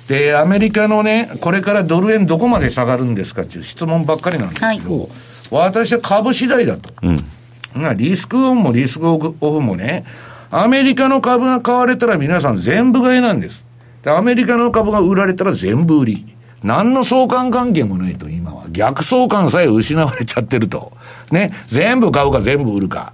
[0.08, 5.08] で、アメリカのね、これからドル円どこまで下がるんですかっていう質問ばっかりなんですけど、はい、
[5.50, 6.90] 私は株次第だと。
[7.02, 10.04] うん、リスクオンもリスクオフもね、
[10.50, 13.64] アメリカの株が買われたら皆さん全部買いなんです。
[14.02, 16.37] で、アメリカの株が売られたら全部売り。
[16.62, 18.64] 何の相関関係もないと、今は。
[18.70, 20.92] 逆相関さえ失われちゃってると。
[21.30, 21.52] ね。
[21.68, 23.12] 全部買うか全部売るか。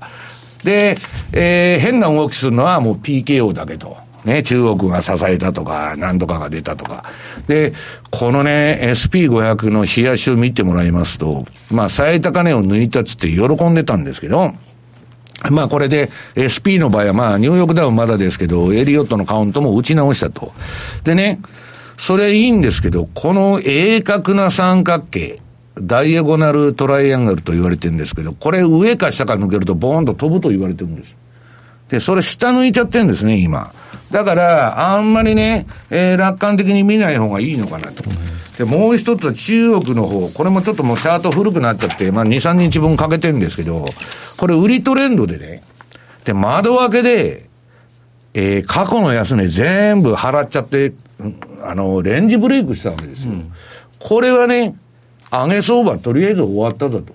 [0.63, 0.97] で、
[1.33, 3.97] えー、変な動きするのはもう PKO だけと。
[4.25, 7.05] ね、中国が支えたとか、何とかが出たとか。
[7.47, 7.75] で、
[8.11, 14.55] このね、SP500 の冷やしを見てもらいますと、まあ、最高値を抜いたつって喜んでたんですけど、
[15.51, 16.09] まあこれで
[16.41, 20.53] SP の場合はまあニューヨークダウンまだですけど、エリオットのカウントも打ち直したと。
[21.03, 21.41] でね、
[21.97, 25.41] それいいんですけど、この鋭角な三角形、
[25.81, 31.17] ダイアゴナルトライアングルと言われてるんですけど、これ上か下か抜けるとボーンと飛ぶと言われてるんです。
[31.89, 33.71] で、それ下抜いちゃってるんですね、今。
[34.11, 38.05] だから、あんまりね、えー、楽観的に見ない方がいいのかなと。
[38.59, 43.85] で、もう一つは中国の方、これもちょっともうチャート古くなっちゃって、まあ2、3日分かけてるんですけど、
[44.37, 45.63] これ売りトレンドでね、
[46.25, 47.47] で、窓開けで、
[48.35, 50.93] えー、過去の安値全部払っちゃって、
[51.63, 53.33] あの、レンジブレイクしたわけですよ。
[53.33, 53.53] うん、
[54.01, 54.77] これはね、
[55.31, 57.15] 上げ相場とりあえず終わっただと。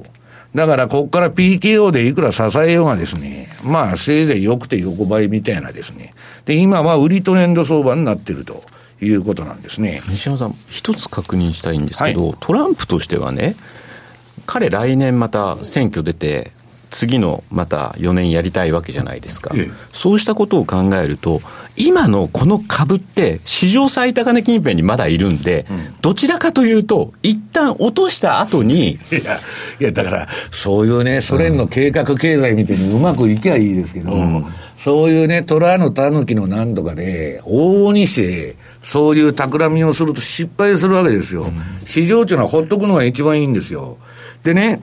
[0.56, 6.14] だから、ここから PKO でいくら支えようがですね、まあ、せいぜい良くて横ばいみたいなですね。
[6.46, 8.64] で、今は売りトレンド相場になってると
[9.02, 10.02] いうことなんですね。
[10.08, 13.56] 西山さん、一つ確認したいんですけど、はい、トランプとしてはね、
[14.46, 16.52] 彼来年また選挙出て、
[16.90, 21.42] 次のまた4年やりたいわけじゃないですか、ええ、そうしたことを考えると、
[21.76, 28.92] 今のこの株って、史上最高値近辺にまだいるんで、うん、どちらかというと、一旦落とした後に。
[28.92, 29.40] いや、
[29.80, 41.44] いやだから、そういうね、ソ連の計画経済みたいにうまくいきゃいいですけど、うん、そういうね、虎の狸の何とかで、往々にして、そういう企みをすると失敗するわけですよ。
[41.44, 43.98] うん、市場っていうのはほっとくのが一番いいんですよ。
[44.44, 44.82] でね、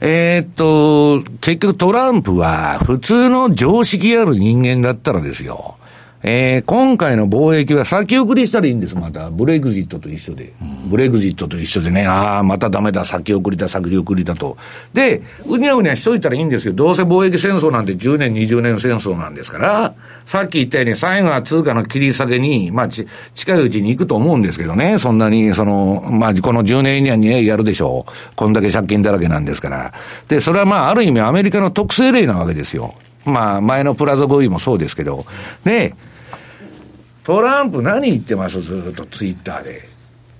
[0.00, 5.76] えー、っと、結局トランプは普通の常識ある人間だったらですよ。
[6.22, 9.30] えー、今回の貿易は先送りしたらいいんです、また。
[9.30, 10.52] ブレグジットと一緒で。
[10.86, 14.56] ブレグジットと一緒でね、ああ、またダメだ、先送りだ、先送りだと。
[14.92, 16.74] で、うにゃうにゃしといたらいいんですよ。
[16.74, 19.94] どうせ貿易戦争なんて10年、20年戦争なんですから、
[20.26, 28.12] さっき言ったように最後は通貨の切り下げに、まあち、近いうちに行くと思うんですけどね、そんなに、その、まあ、この10年以内にやるでしょう。
[28.34, 29.92] こんだけ借金だらけなんですから。
[30.26, 32.92] で、それはまあ、ある意味アメリカの特性例なわけですよ。
[33.24, 35.26] まあ、前のプラザ合意もそうですけど。
[35.64, 35.94] ね、
[37.24, 38.60] トランプ何言ってます？
[38.60, 39.88] ずっとツイッターで。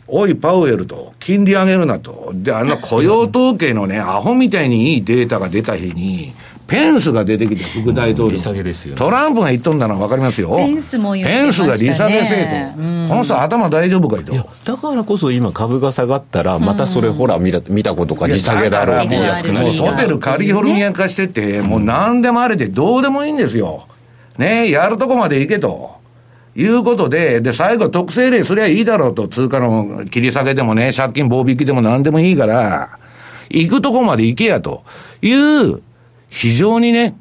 [0.07, 2.33] おい、パウエルと、金利上げるなと。
[2.35, 6.33] で、あの雇用統計のね、アホみたいにいいデータが出た日に、
[6.69, 8.37] ペンスが出てきて、副大統領。
[8.37, 10.55] ね、トランプが言っとんだのは分かりますよ。
[10.55, 11.71] ペンスも言ってましたね。
[11.71, 12.83] ペンスが利下げせえと。
[13.09, 14.33] この人頭大丈夫かいと。
[14.35, 19.73] いや、だからこそ今株が下がったら、またそれほら見た、見たことか利下げだろう、見やすくなる。
[19.73, 23.89] ホテルカリフォルニア化してて、もう何でもあれでどうでもいいんですよ。
[24.37, 25.97] ねやるとこまで行けと。
[26.55, 32.99] いうことで、で、最後特性例すりゃいいだろうと、通貨の切り下げでもね、借金棒引きでも何でもいいから、
[33.49, 34.83] 行くとこまで行けやと
[35.23, 35.81] いう、
[36.29, 37.17] 非常にね、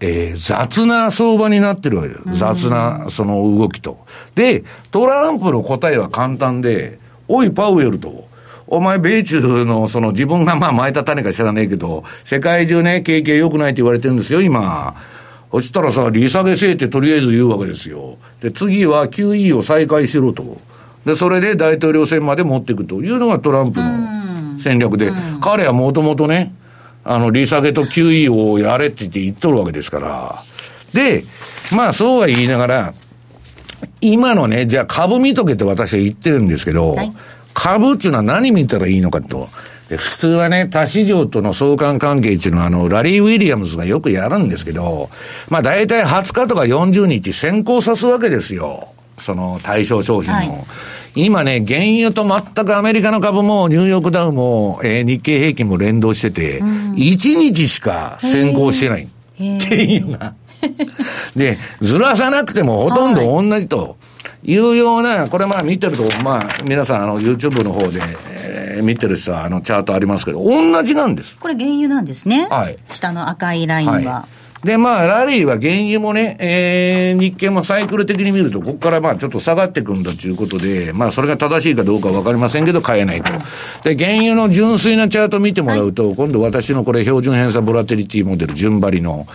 [0.00, 2.22] えー、雑な相場になってるわけです。
[2.38, 4.04] 雑な、その動きと。
[4.34, 8.28] で、トランプの答えは簡単で、おい、パウエルと。
[8.66, 14.94] お前、米中の、その自分がまあ巻いた種か知らねえけど、世界中ね、景気が良くないって言われてるんですよ、今。
[15.50, 18.18] そしたらさ、利下げせえってとりあえず言うわけですよ。
[18.40, 20.58] で、次は QE を再開しろと。
[21.06, 26.52] で、それで大統領選まで持っていくというのがトランプの戦略で、彼はもともとね、
[27.04, 30.42] あの、利下げと QE をやれって言って言っとるわけですから。
[30.92, 31.24] で、
[31.74, 32.94] まあそうは言いながら、
[34.00, 37.12] 今のね、じゃあ株見とけって私は言ってるんですけど、はい、
[37.52, 39.48] 株っていうのは何見たらいいのかと。
[39.88, 45.10] で、普通はね、他市場との相関関係っていうのは、あの、ラリー・ウィリアムズがよくやるんですけど、
[45.50, 48.88] まあ大体20日とか40日先行さすわけですよ。
[49.18, 50.38] その対象商品の。
[50.38, 50.64] はい、
[51.14, 59.04] 今ね、原油と全くアメリカの株もニューヨークダウも、えー、日経平均も連動してて、うん、1日しか先行してない。
[59.04, 60.34] っていうのが。
[61.36, 63.78] で、ずらさなくてもほとんど同じと。
[63.78, 63.94] はい
[64.46, 71.36] いうような、これまあ見てると、まあ皆さんあの YouTube の方で、えー、見てる人はあのチャートありますけど、同じなんです。
[71.38, 72.46] これ原油なんですね。
[72.50, 72.78] はい。
[72.88, 73.94] 下の赤いラインは。
[73.94, 83.30] はいで、まあ、ラリーは原油もね、えー、日経もサイクル的に見ると、ここからまあ、ちょっと下がっていくんだということで、まあ、それが正しいかどうかわかりませんけど、買えないと。
[83.82, 89.26] で、原油の純粋なチャート見てもらうと、はい、今度私のこれ、標準偏差ボラテリティモデル、順張りの、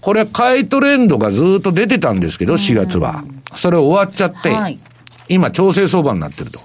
[0.00, 3.22] これ、買いトレンドがずっと出てたんですけど、4月は。
[3.54, 4.78] それ終わっちゃって、はい。
[5.28, 6.58] 今調整相場になってると。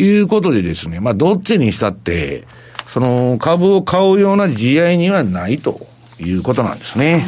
[0.00, 2.44] いうことでですね、まあどっちにしたって、
[2.86, 5.87] その株を買うような地合いにはないと
[6.20, 7.24] いうことなんですね。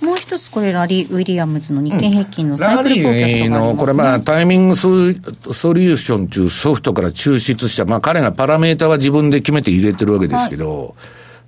[0.00, 10.92] うん、もう一つこれラリー・ウィリアムズの日経平均のサイクルフォーキャストがあね、の、これまあタイミングソリューションというソフトから抽出した、まあ彼がパラメータは自分で決めて入れてるわけですけど、はい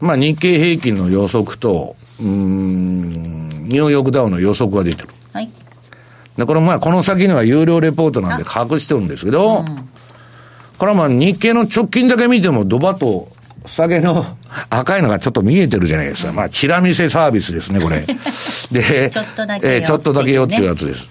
[0.00, 5.08] まあ日経平均の予測と、うん、ニューヨークダウの予測が出てる。
[5.32, 5.48] はい。
[6.36, 9.64] で、これまあこの先には有料レポートなんで隠してるんですけど、うん、
[10.76, 13.28] これはまあ日経の直近だけ見てもドバと
[13.64, 14.24] 下げの
[14.68, 16.33] 赤いのがちょっと見えてるじゃないですか。
[16.33, 18.05] まあ、チラ見せサービスですね、これ。
[18.70, 21.09] で、 ちょっとだけ、えー、ちょっとだけよっていうやつです。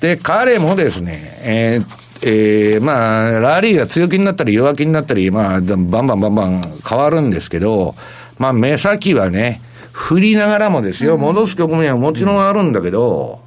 [0.00, 7.94] で、彼もですね、えー、えー、まあ、ラリーが強気になったり弱気になったり、まあ、バンバンバンバン変わるんですけど、
[8.38, 13.40] まあ、目先はね、振りながらもですよ、戻す局面はもちろんあるんだけど、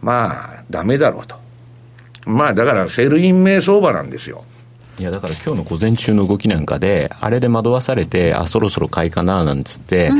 [0.00, 1.36] まあ、ダメだろうと。
[2.26, 4.44] まあ、だから、セルイン名相場なんですよ。
[4.98, 10.10] いやだから今日の午前中の動きなんかで、あれで惑わされて、あ、そろそろ買いかななんつって、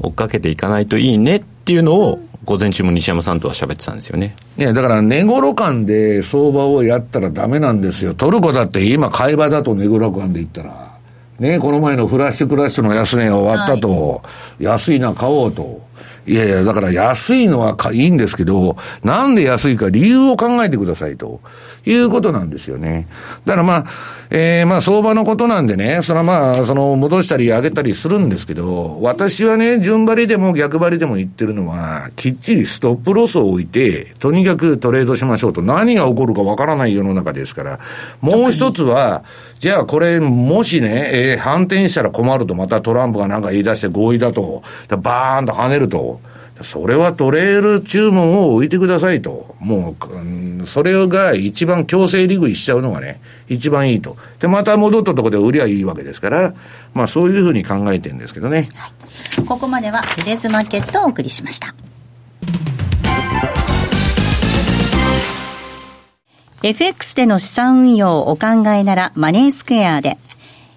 [0.00, 4.34] 追っかけていかないといいねっていうのを、午前中も西山さんとは喋ってたんですよね。
[4.58, 8.12] いや、だから値頃感で相場をやったらダメなんですよ。
[8.12, 10.94] トルコだって今買い場だと値頃感で言ったら。
[11.38, 15.82] ね、この前のフラッシュクラッシュの安値が終わったと、はい、安いな買おうと。
[16.26, 21.40] いやいや、だから安いのはいいんですけど、なんで安いか理由を考えてくださいと。
[21.86, 23.06] いうことなんですよね。
[23.44, 23.84] だからまあ、
[24.30, 37.80] えー、まあ相場のことなんでね、それはまあ、その戻したり上げたりするんですけど、私はね、順張りでも逆張りでも言ってるのは、きっちりストップロスを置いて、とにかくトレードしましょうと、何が起こるかわからない世の中ですから、
[38.20, 39.24] もう一つは、
[39.58, 45.93] じゃあこれ、もしね、えー、反転したら困ると、またトランプがなんか言い出して合意だと、バーンと跳ねると。
[46.62, 49.56] それはトレール注文を置いてくださいと。
[49.58, 49.96] も
[50.62, 54.16] う、それが一番強制利食いしちゃうのがね、一番いいと。
[54.38, 56.54] で、また戻ったところで売りゃいいわけですから、
[56.94, 58.68] まあそういうふうに考えてるんですけどね。
[58.74, 58.88] は
[59.42, 61.74] い、ここまではテレスマーケットをお送りしました。
[66.62, 70.18] FX での資産運用をお考えならマネースクエアで。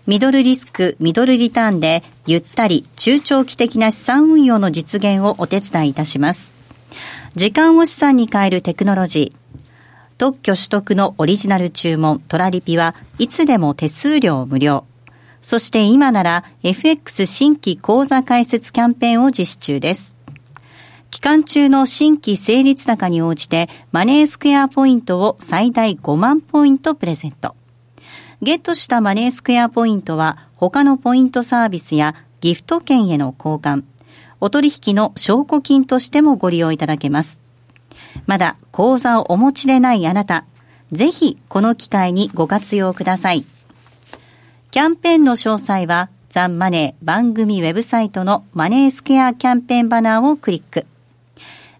[0.08, 6.56] ミドルリスク、ミドルリターンで、ゆったり、中長期的な資産運用の実現をお手伝いいたします。
[7.36, 9.58] 時間を資産に変えるテクノロジー。
[10.17, 14.86] 特許取得のオリジナル注文、トラリピはいつでも手数料無料。
[15.41, 20.17] そして今なら FX 新規口座開設キャンペーンを実施中です。
[21.12, 27.58] 期間中の新規成立高に応じてマネースクエアポイントを最大5万ポイントプレゼント。
[28.41, 33.84] ゲットしたマネースクエアポイントは他のポイントサービスやギフト券への交換、
[34.39, 37.41] お取引の証拠金としてもご利用いただけます。
[38.28, 40.45] まだ口座をお持ちでないあなた、
[40.91, 43.43] ぜひこの機会にご活用ください。
[44.69, 50.86] キャンペーンの詳細はザンマネー番組ウェブサイトのマネースクエアキャンペーンバナーをクリック。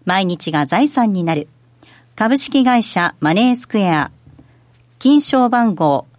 [0.04, 1.46] 毎日が財産になる。
[2.16, 4.10] 株式会社マネースクエア。
[4.98, 6.06] 金賞番号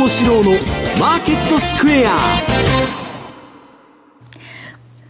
[0.00, 0.52] 幸四郎の
[0.98, 2.16] マーケットスクエア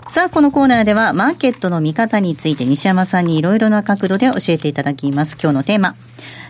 [0.09, 5.39] さあ、このコーナーでは、マーケットの見方について西山さんにいろいろな角度で教えていただきます。
[5.41, 5.95] 今日のテーマ。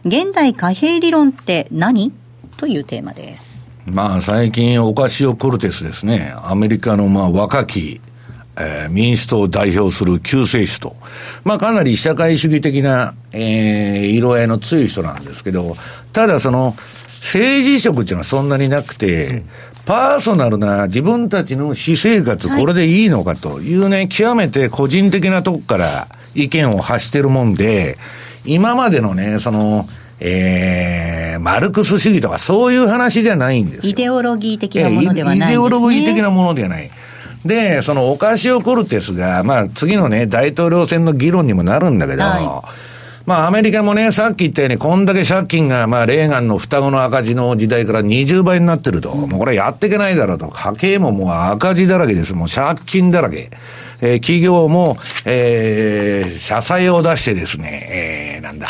[0.06, 2.14] 現代貨幣理論って何？
[2.56, 3.62] というテーマです。
[3.84, 6.32] まあ、最近、オカシオ・コルテスですね。
[6.42, 8.00] アメリカの、まあ、若き、
[8.56, 10.96] えー、民主党を代表する救世主と、
[11.44, 15.76] まあかなり社会主義的な、えー、色合いの強い人なんですけど、
[16.14, 16.74] ただその、
[17.20, 19.44] 政治色っていうのはそんなになくて、
[19.86, 27.98] パーソナルな自分たちの私生活、これでいいのかというね、極めて個人的なとこから意見を発してるもんで、
[28.44, 36.90] 今までのね、その、えー、マルクス主義とかそういう話じゃないんですイデオロギー的なものではない、ね、イデオロギー的なものではない。
[37.44, 42.89] で、そのオカシオ・コルテスが、まあ次のね、大統領選の議論にもなるんだけど、はい
[43.30, 49.14] まあ、アメリカもね、さっき言ったように、こんだけ借金が、まあ、レーガンの双子の赤字の時代から20倍になってると。
[49.14, 50.48] もうこれやっていけないだろうと。
[50.48, 52.34] 家計ももう赤字だらけです。
[52.34, 53.50] もう借金だらけ。
[54.00, 58.66] えー、企業も、えー、社債を出してですね、えー、なんだ。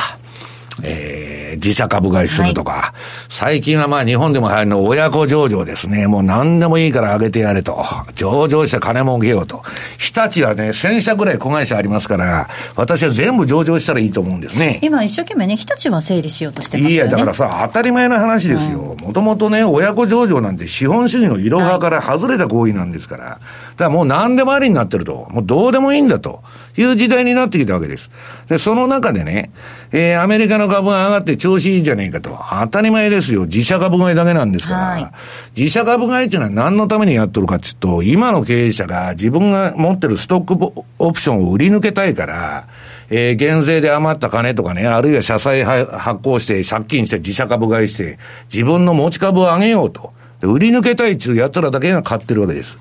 [0.83, 2.93] えー、自社株買いするとか、はい、
[3.29, 6.07] 最近はまあ日本でも流行るの親子上場ですね。
[6.07, 7.85] もう何でもいいから上げてやれと。
[8.15, 9.63] 上場して金儲けようと。
[9.99, 14.79] 日立はね、1000社ぐらい子会社ありますから、私は全部上場したらいいと思うんですね。
[14.83, 16.95] 今一生懸命ね、日立は整理しようとしてますよね。
[16.95, 18.97] いや、だからさ、当たり前の話ですよ。
[19.01, 23.25] もともとね、親子上場なんて資本主義の色派から外れた行為なんですから。
[23.25, 23.39] だ
[23.81, 25.27] からもう何でもありになってると。
[25.31, 26.43] もうどうでもいいんだと
[26.77, 28.11] いう時代になってきたわけです。
[28.49, 29.51] で、その中でね、
[29.93, 32.39] えー、アメリカの株が上がって調子いいじゃねえかと。
[32.63, 33.45] 当たり前ですよ。
[33.45, 34.79] 自社株買いだけなんですから。
[34.79, 35.11] はい、
[35.57, 42.69] 自社株買いっていうのは何のためにやっとるかっていうと、今の経営者が自分が持ってるストックオプションを売り抜けたいから、
[43.11, 48.19] えー、減税で余った金とかね、あるいは社債発行して借金して自社株買いして、
[48.53, 50.13] 自分の持ち株を上げようと。
[50.43, 52.79] 売り抜けたいっていう奴らだけが買ってるわけです。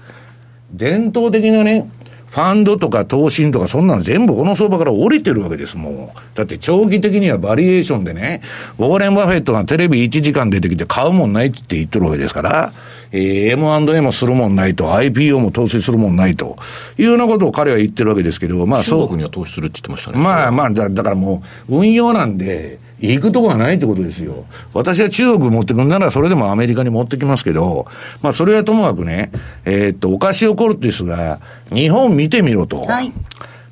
[0.72, 1.90] 伝統的なね、
[2.30, 6.38] ファンドとか投信とかそんなの全部この相場から降りてるわけです、もう。
[6.38, 8.42] だって長期的にはバリエーションでね、
[8.78, 12.72] ウォーレン・バフェットがテレビ1時間出てきて買うもんないって言ってるわけですから、
[13.12, 16.58] えー、M&A もするもんないと、IPO も投資するもんないと
[17.00, 19.02] いうようなことを彼は言ってるわけですけど、まあそう。
[19.02, 20.24] 中国には投資するって言ってましたね。
[20.24, 24.46] まあまあだ、だからもう、運用なんで、行くとこがないってことですよ。
[24.74, 27.86] 私は中国持ってくるならそれでもアメリカに持ってきますけど、
[28.22, 29.32] まあそれはともかくね、
[29.66, 31.40] えー、っと、お菓子をコルテスが、
[31.72, 32.82] 日本見てみろと。
[32.82, 33.14] はい。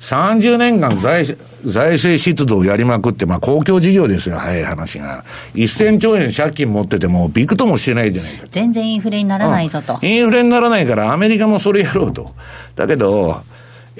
[0.00, 1.24] 30年間財
[1.64, 5.24] 財政出動をやりまくって、まあ公共事業ですよ、早い話が。
[5.54, 8.46] 1000兆円借金持ってても、びくともしてないじゃないか。
[8.50, 9.98] 全然インフレにならないぞと。
[10.02, 12.32] インフレにならないから、アメリカもそれやろうと。
[12.76, 13.42] だけど、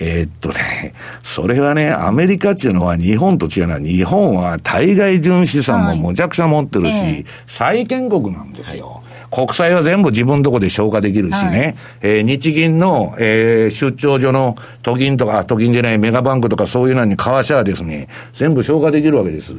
[0.01, 7.24] えー、っとね、それはね、アメリカっていうのは日本と違うのは、日本は対外純資産もむちゃくちゃ持ってるし、はいえ。
[7.46, 9.03] 債権国なんですよ。
[9.30, 19.55] 国債は全部自分のとこで消化できるしね、はい、えー、日銀の、えー、出張所の都銀とか、都銀でないメガバンクとかそういうのに為替はですね、全部消化できるわけです。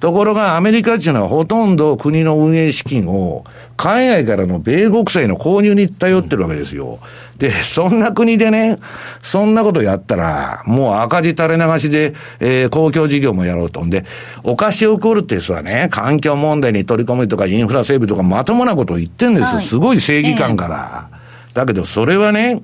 [0.00, 3.44] ところがアメリカっていうのはほとんど国の運営資金を
[3.78, 6.98] 海外からの米国債の購入に頼ってるわけですよ。
[7.38, 8.76] で、そんな国でね、
[9.22, 13.84] そんなことやったら、もう赤字垂れ流しで、えー、公共事業もやろうと。
[13.84, 14.04] んで、
[14.42, 19.46] お菓子を起こるってはね、環境問題に取り込むとかインフラ整備とかまともなことを言ってんですよ。
[19.46, 21.08] はい、すごい正義感から。
[21.12, 22.60] えー、だけど、それはね、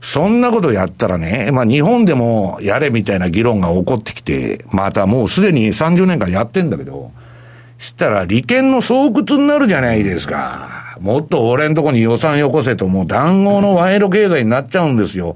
[0.00, 7.10] そんなことやったらね、まあ日本でもやれみたいな議論が起こってきて、またもうすでに30年間やってんだけど、
[7.82, 10.96] したら利権の巣窟になるじゃないですか。
[11.00, 15.34] もっと俺んとこに予算よこせと、もう談合の賄賂経済になっちゃうんですよ。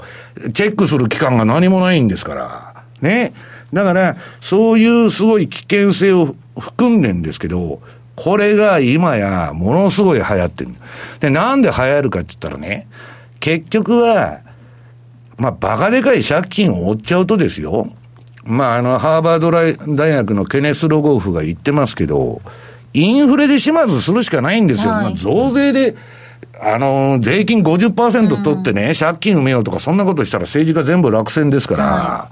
[0.55, 2.85] チェックする機関が何もないんですから。
[3.01, 3.33] ね。
[3.73, 7.81] だから、そういうすごい危険性を含んでんですけど、
[8.15, 10.71] これが今やものすごい流行ってる。
[11.19, 12.87] で、なんで流行るかって言ったらね、
[13.41, 14.39] 結局は、
[15.37, 17.89] まあ、バカでかい借金を負っちゃうとですよ。
[18.47, 19.51] まあ、あの、ハーバード
[19.97, 22.41] 大学のケネス・ロゴーフが言ってますけど、
[22.95, 24.93] インフレで始末するしかないんですよ。
[24.93, 25.97] はい、増税で、
[26.61, 32.31] あの、税金50%取ってね、うん、借金埋めようとか、そんなことしたら政治家全部落選ですから、は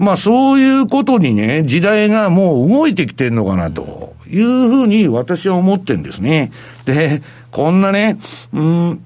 [0.00, 6.52] い、まあそういうことにね、時代がもう動いてきてるのかなというふうに私は思ってるんですね。
[6.86, 7.20] で、
[7.50, 8.18] こんなね、
[8.54, 9.04] うん、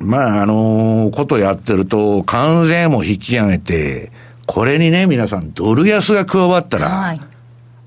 [0.00, 4.10] まああのことやってると、関税も引き上げて、
[4.46, 7.20] これにね、皆さん、ドル安が加わったら、はい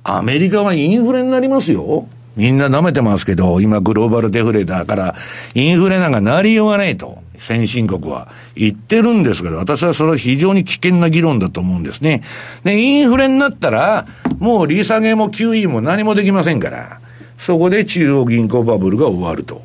[0.10, 2.08] アメリカはインフレになりますよ。
[2.38, 5.16] みんな舐めてますけど、今グローバルデフレだから、
[5.53, 12.24] インフレなんかなりようがないと、先進国は言ってるんですけど、私はそれは非常に危険な議論だと思うんですね。
[12.64, 14.05] で、インフレになったら、
[14.39, 17.01] もう利下げも QE も何もできませんから、
[17.38, 19.62] そこで中央銀行バブルが終わると。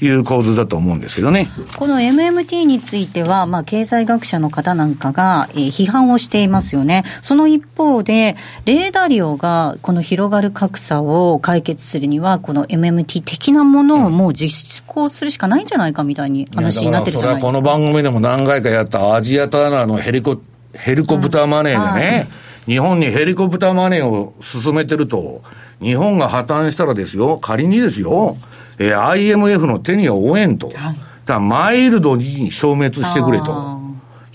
[0.00, 1.48] いう構図だと思うんですけどね。
[1.76, 7.04] この MMT については、まあ、経済学者の方なんかが、えー、批判をしていますよね。
[7.22, 8.36] その一方で、
[8.66, 17.52] レーダリオがこの広がる格差を解決するには、この MMT 的なものをもう実行するしかないんじゃないかみたいに話になってるじゃないですか。
[17.52, 20.40] この番組でも何回かやったアジアターナーのヘリコ、
[20.74, 22.28] ヘリコプターマネーでね、
[22.66, 25.42] 日本にヘリコプターマネーを進めてると、
[25.80, 28.36] 日本が破綻したらですよ、仮にですよ、
[28.78, 30.68] えー、IMF の手には負えんと。
[30.68, 33.86] はい、だマイルドに消滅してくれと。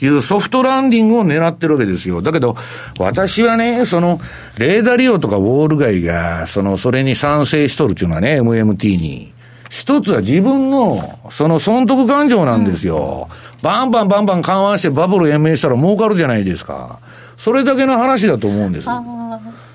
[0.04, 2.22] いうソフトランディングを狙ってるわけですよ。
[2.22, 2.56] だけど、
[2.98, 4.20] 私はね、その、
[4.58, 9.32] レーダー利用とかウォール街が、その、それに賛成しとるっていうのはね、MMT に。
[9.70, 13.30] 一つは自分の、その損得感情なんですよ。
[13.30, 17.00] うん、バンバンバンバン緩和してバブル延命したら儲かるじゃないですか。
[17.38, 18.88] それだけの話だと思うんです。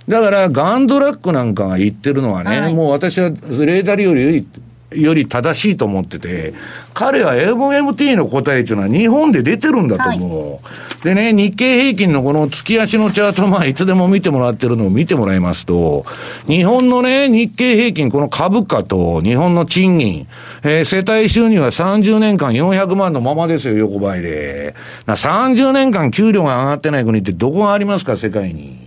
[0.08, 4.46] だから、ガンドラックなんかが言ってるのはね、はい、もう私はレーダーより
[4.92, 6.54] より正しいと思ってて、
[6.94, 10.52] 彼は MMT の答えっていうのは日本で出てるんだと思う。
[10.52, 10.58] は
[11.00, 16.04] い、でね、日経平均のこの月足のチャート、まあいつでも見てもらってるのを見てもらいますと、
[16.46, 20.28] 日本のね、日経平均、この株価と日本の賃金、
[20.62, 24.74] えー、世帯収入は30年間400万のままですよ、横ばいで。
[25.06, 28.85] 30年間給料が上がってない国ってどこがありますか、世界に。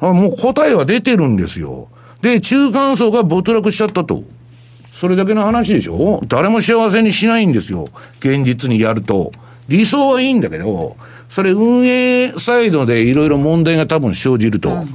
[0.00, 1.88] もう答えは出てるんですよ。
[2.22, 4.22] で、中間層が没落しちゃったと。
[4.92, 6.20] それだけの話でしょ？
[6.26, 7.84] 誰も幸せにしないんですよ。
[8.18, 9.30] 現実にやると。
[9.68, 10.96] 理想はいいんだけど、
[11.28, 14.70] それ運営サイドでいろいろ問題が多分生じると。
[14.70, 14.88] うん、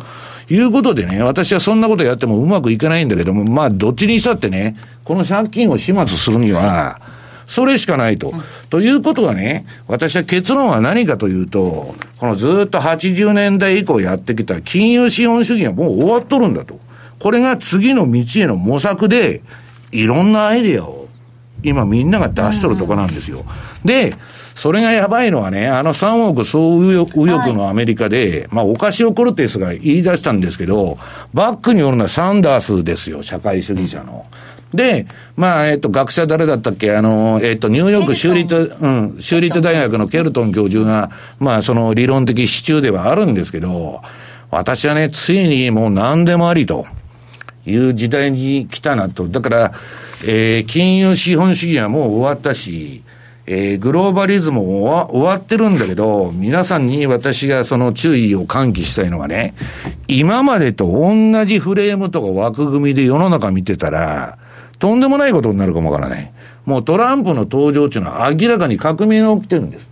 [0.50, 7.00] いうことでね、私はそんなことやってもうまくいかないんだけども、まあ、どっちにしたってね、この借金を始末するには、
[7.46, 8.30] それしかないと。
[8.30, 16.80] うん、ということはね、私は結論は何かというと、このずっと80年代以降やってきた金融資本主義はもう終わっとるんだと。
[17.20, 19.42] これが次の道への模索で、
[19.92, 21.08] いろんなアイデアを
[21.64, 23.46] 今みんなが出しとるとこなんですよ。
[23.86, 24.14] で、
[24.56, 30.98] それがやばいのはね、あの3億総右翼のアメリカで、はい、まあ、オカシオ・コルテスが言い出したんですけど、
[31.34, 34.26] バックによるのはサンダースですよ、社会主義者の。
[34.74, 36.96] で、まあ、えっ、と、学者誰だったっけ？
[36.96, 44.02] あの、えっ、と、ニューヨーク州立、うん、州立大学のケルトン教授が、まあ、その理論的支柱ではあるんですけど、
[44.52, 46.86] 私はね、ついにもう何でもありと。
[47.66, 49.30] いう時代に来たなと。
[49.30, 49.72] だから、
[50.28, 53.04] えー、金融資本主義はもう終わったし、
[53.46, 59.54] えー、グローバリズムも終わってるんだけど、皆さんに私がその注意を喚起したいのはね、
[60.10, 64.38] 今までと同じフレームとか枠組みで世の中見てたら、
[64.84, 66.30] とんでもないことになるかもわからない。
[66.66, 69.88] もうトランプの登場っていうのは明らかに革命が起きてるんです。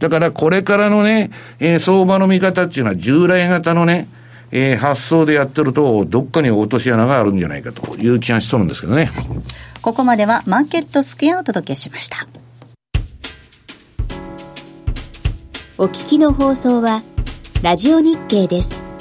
[0.00, 1.30] だからこれからのね、
[1.60, 4.06] えー、相場の見方っていうのは従来型のね、
[4.50, 9.08] えー、発想でやってると、どっかに落とし穴があるんじゃないかという気がしとるんですけどね。
[9.80, 12.26] ここまではマーケットスクエアをお届けしました。
[15.78, 17.02] お聞きの放送は、
[17.62, 18.93] ラジオ日経です。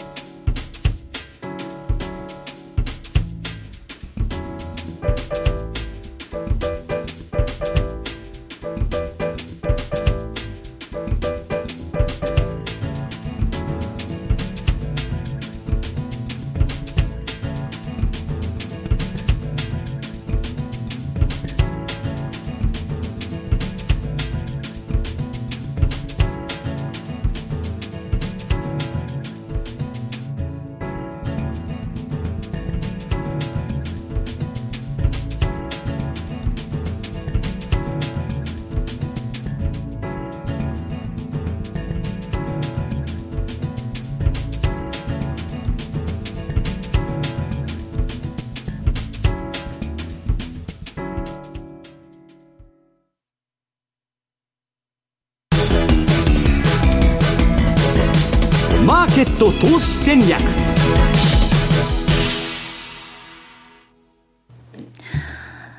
[59.63, 60.41] 投資戦略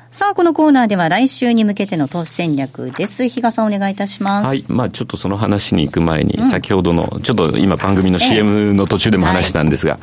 [0.09, 3.27] さあ、このコーナーでは来週に向けての投資戦略です。
[3.27, 4.47] 比嘉さんお願いいたします。
[4.47, 4.65] はい。
[4.69, 9.99] まあちょっとその話に行く前に、先ほどの、ちょっと今番組の CM の途中でも話したんですが、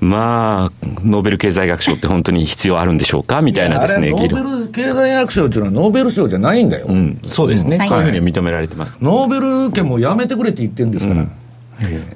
[0.00, 3.40] まあ、ノーベル経済学賞って本当に必要あるんでしょうか？
[3.40, 6.84] みたいなですね、ノーベル経済学賞っていうのはノーベル賞じゃないんだよ。
[6.90, 8.98] うん、そうですね、うん、そういうふうに認められてます。
[9.02, 11.22] ノーベル券もやめてくれって言ってるんですから。
[11.22, 11.32] うん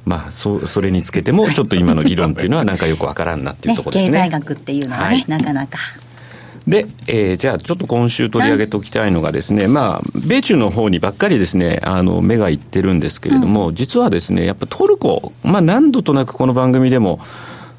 [0.05, 4.13] まあそそれにつけてもちょっと今の理論っていうのはなんかよくわからんなっていうところですね。
[4.13, 5.79] ね、経済学っていうのはね、はい、なかなか。
[6.67, 17.19] で、えー、じゃあちょっと今週取り上げておきたいのがですね、まあ、米中の方にばっかりですね、あの、目がいってるんですけれども、うん、実はですね、やっぱトルコ、まあ何度となくこの番組でも、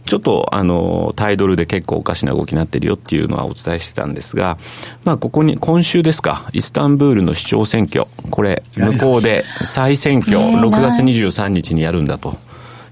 [0.05, 4.57] ちょっとあのタイドルで結構おかしな動きになってるよっていうのはお伝えしてたんですが、
[5.03, 8.05] まあ、ここに今週ですかイスタンブールの市長選挙。
[8.29, 12.35] これ向こうで再選挙6月23日にやるんだと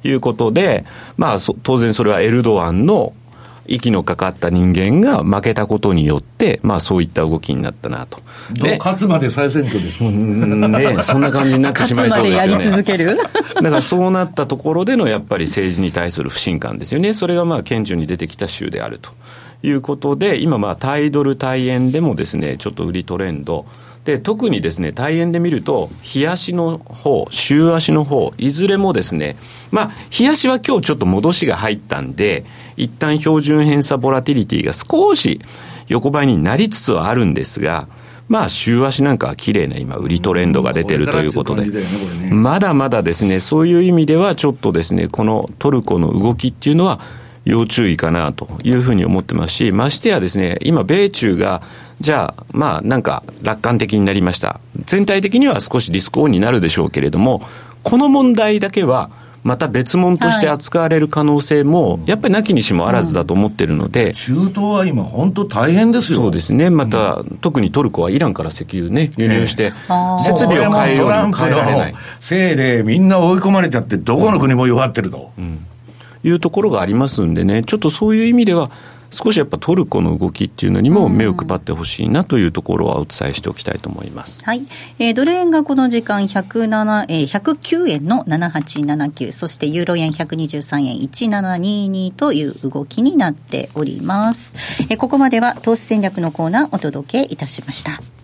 [0.04, 0.86] いうことで、
[1.18, 3.14] まあ、当然それはエルドアンの
[3.74, 8.20] 息のかかった人間が負けたことによって、まあそういった動きになったなと。
[8.54, 12.64] で、勝つまで再選挙ですね、そんな感じになってしまいそうですよね。
[12.64, 13.18] やり続ける
[13.56, 17.14] だからそうなったところでのやっぱり政治に対する不信感ですよね。
[17.14, 19.12] それがまあ顕著に出てきた州であると
[19.64, 23.66] いうことで、今まあタイドル対円でもですね、ちょっと売りトレンド、
[24.06, 29.36] で特にですね大円で見ると日足の方週足の方いずれもですね
[29.70, 32.46] まあ日足は今日ちょっと戻しが入ったんで
[32.78, 35.40] 一旦標準偏差ボラティリティが少し
[35.88, 37.88] 横ばいになりつつはあるんですが
[38.32, 41.66] まあ、週足なんかは綺麗な今、売りトレンドが出てるということで、
[42.32, 47.02] まだまだですね、そういう意味では、ちょっとですね、このトルコの動きっていうのは、
[47.44, 51.62] 要注意かなというふうに思ってますし、ましてやですね、今、米中が
[52.02, 54.60] じゃあ、まあ、なんか楽観的になりました。
[54.86, 57.42] 全体的には少しリスクオンになるでしょうけれども、
[57.84, 59.12] この問題だけは、
[59.44, 66.20] また別物として扱われる可能性も、やっぱりなきにしもあらずだと思ってるので、うん、中東は今、本当大変ですよ。
[66.20, 69.74] そうですね、また、うん、特にトルコはイランから石油ね、輸入して、
[70.20, 71.96] 設備を変えようにも変えられない。
[72.20, 75.32] せいでみんな追い込まれちゃって、どこの国も弱ってると。
[75.38, 75.60] うん、
[76.24, 78.70] いうところがありますんでね、ちょっとそういう意味では、
[79.12, 84.44] 少しやっぱトルコの動きっていうのにも目を配ってほしいなというところはお伝えしておきたいと思います。
[84.46, 84.66] はい。
[85.00, 94.56] えー、ドル円がこの時間107、えー、109円の7879、そしてユーロ円123円1722という動きになっております。
[94.90, 98.21] えー、ここまでは投資戦略のコーナーお届けいたしました。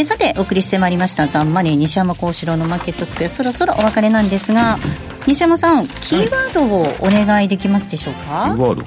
[0.00, 3.28] えさてお送りしてまいりましたザンマネー西山幸四郎のマーケットスクエア。
[3.28, 4.78] そろそろお別れなんですが
[5.26, 8.82] 西山さんキーワードをお願いできますでしょうか、キーワード？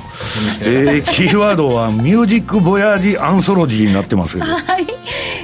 [0.63, 4.47] えー、キーワードはミュージックボヤージアンソロジーになってますけど。
[4.55, 4.87] はい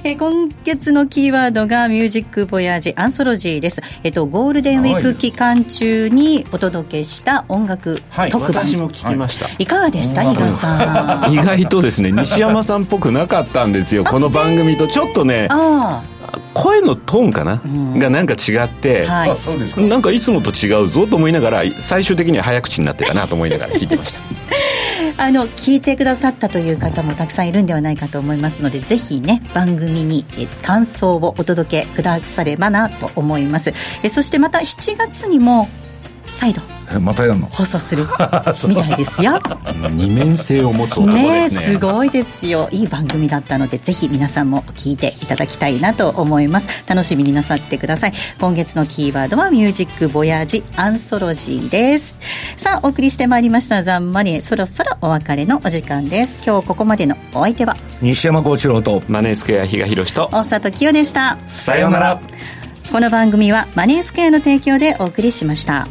[0.04, 10.24] えー、今月のキーワードがミュージックボヤージアンソロジーです、えっ、ー、と、ゴールデンウィーク期間中にお届けした音楽特番、はい、私も聞きました、はい、いかがでした？
[10.24, 11.32] 伊賀さん。
[11.34, 14.04] 意外とですね西山さんっぽくなかったんですよ。
[14.04, 16.18] この番組とちょっとねああ
[16.54, 24.22] 声のトーンかな、うん、がなんか違って、はい、なんかいつもと違うぞと思いながら最終的には早口になってたなと思いながら聞いてました
[25.20, 30.26] あの聞いてくださったという方もたくさんいるんではないかと思いますのでぜひね番組に
[30.62, 33.74] 感想をお届けくださればなと思います。
[34.04, 35.68] えそしてまた7月にも
[36.28, 36.62] 再度。
[37.02, 37.48] またやんの？
[37.48, 38.04] 放送する。
[38.68, 39.40] みたいですよ。
[39.92, 41.60] 二面性を持つ男ですね。
[41.60, 42.70] ねすごいですよ。
[42.72, 46.70] いい番組だったのでぜひ皆さんも聞いていただきたいなと思います。
[46.88, 48.14] 楽しみになさってください。
[48.40, 52.18] 今月のキーワードはミュージックボヤージアンソロジーです。
[52.56, 56.40] さあお送りしてまいりましたザンマネーそろそろお別れのお時間です。
[56.46, 61.38] 今日ここまでのお相手は西山幸四郎とマネースクエア比嘉宏と大里清でした。
[61.50, 62.20] さようなら。
[62.92, 65.88] この番組はマネースクエアの提供でお送りしました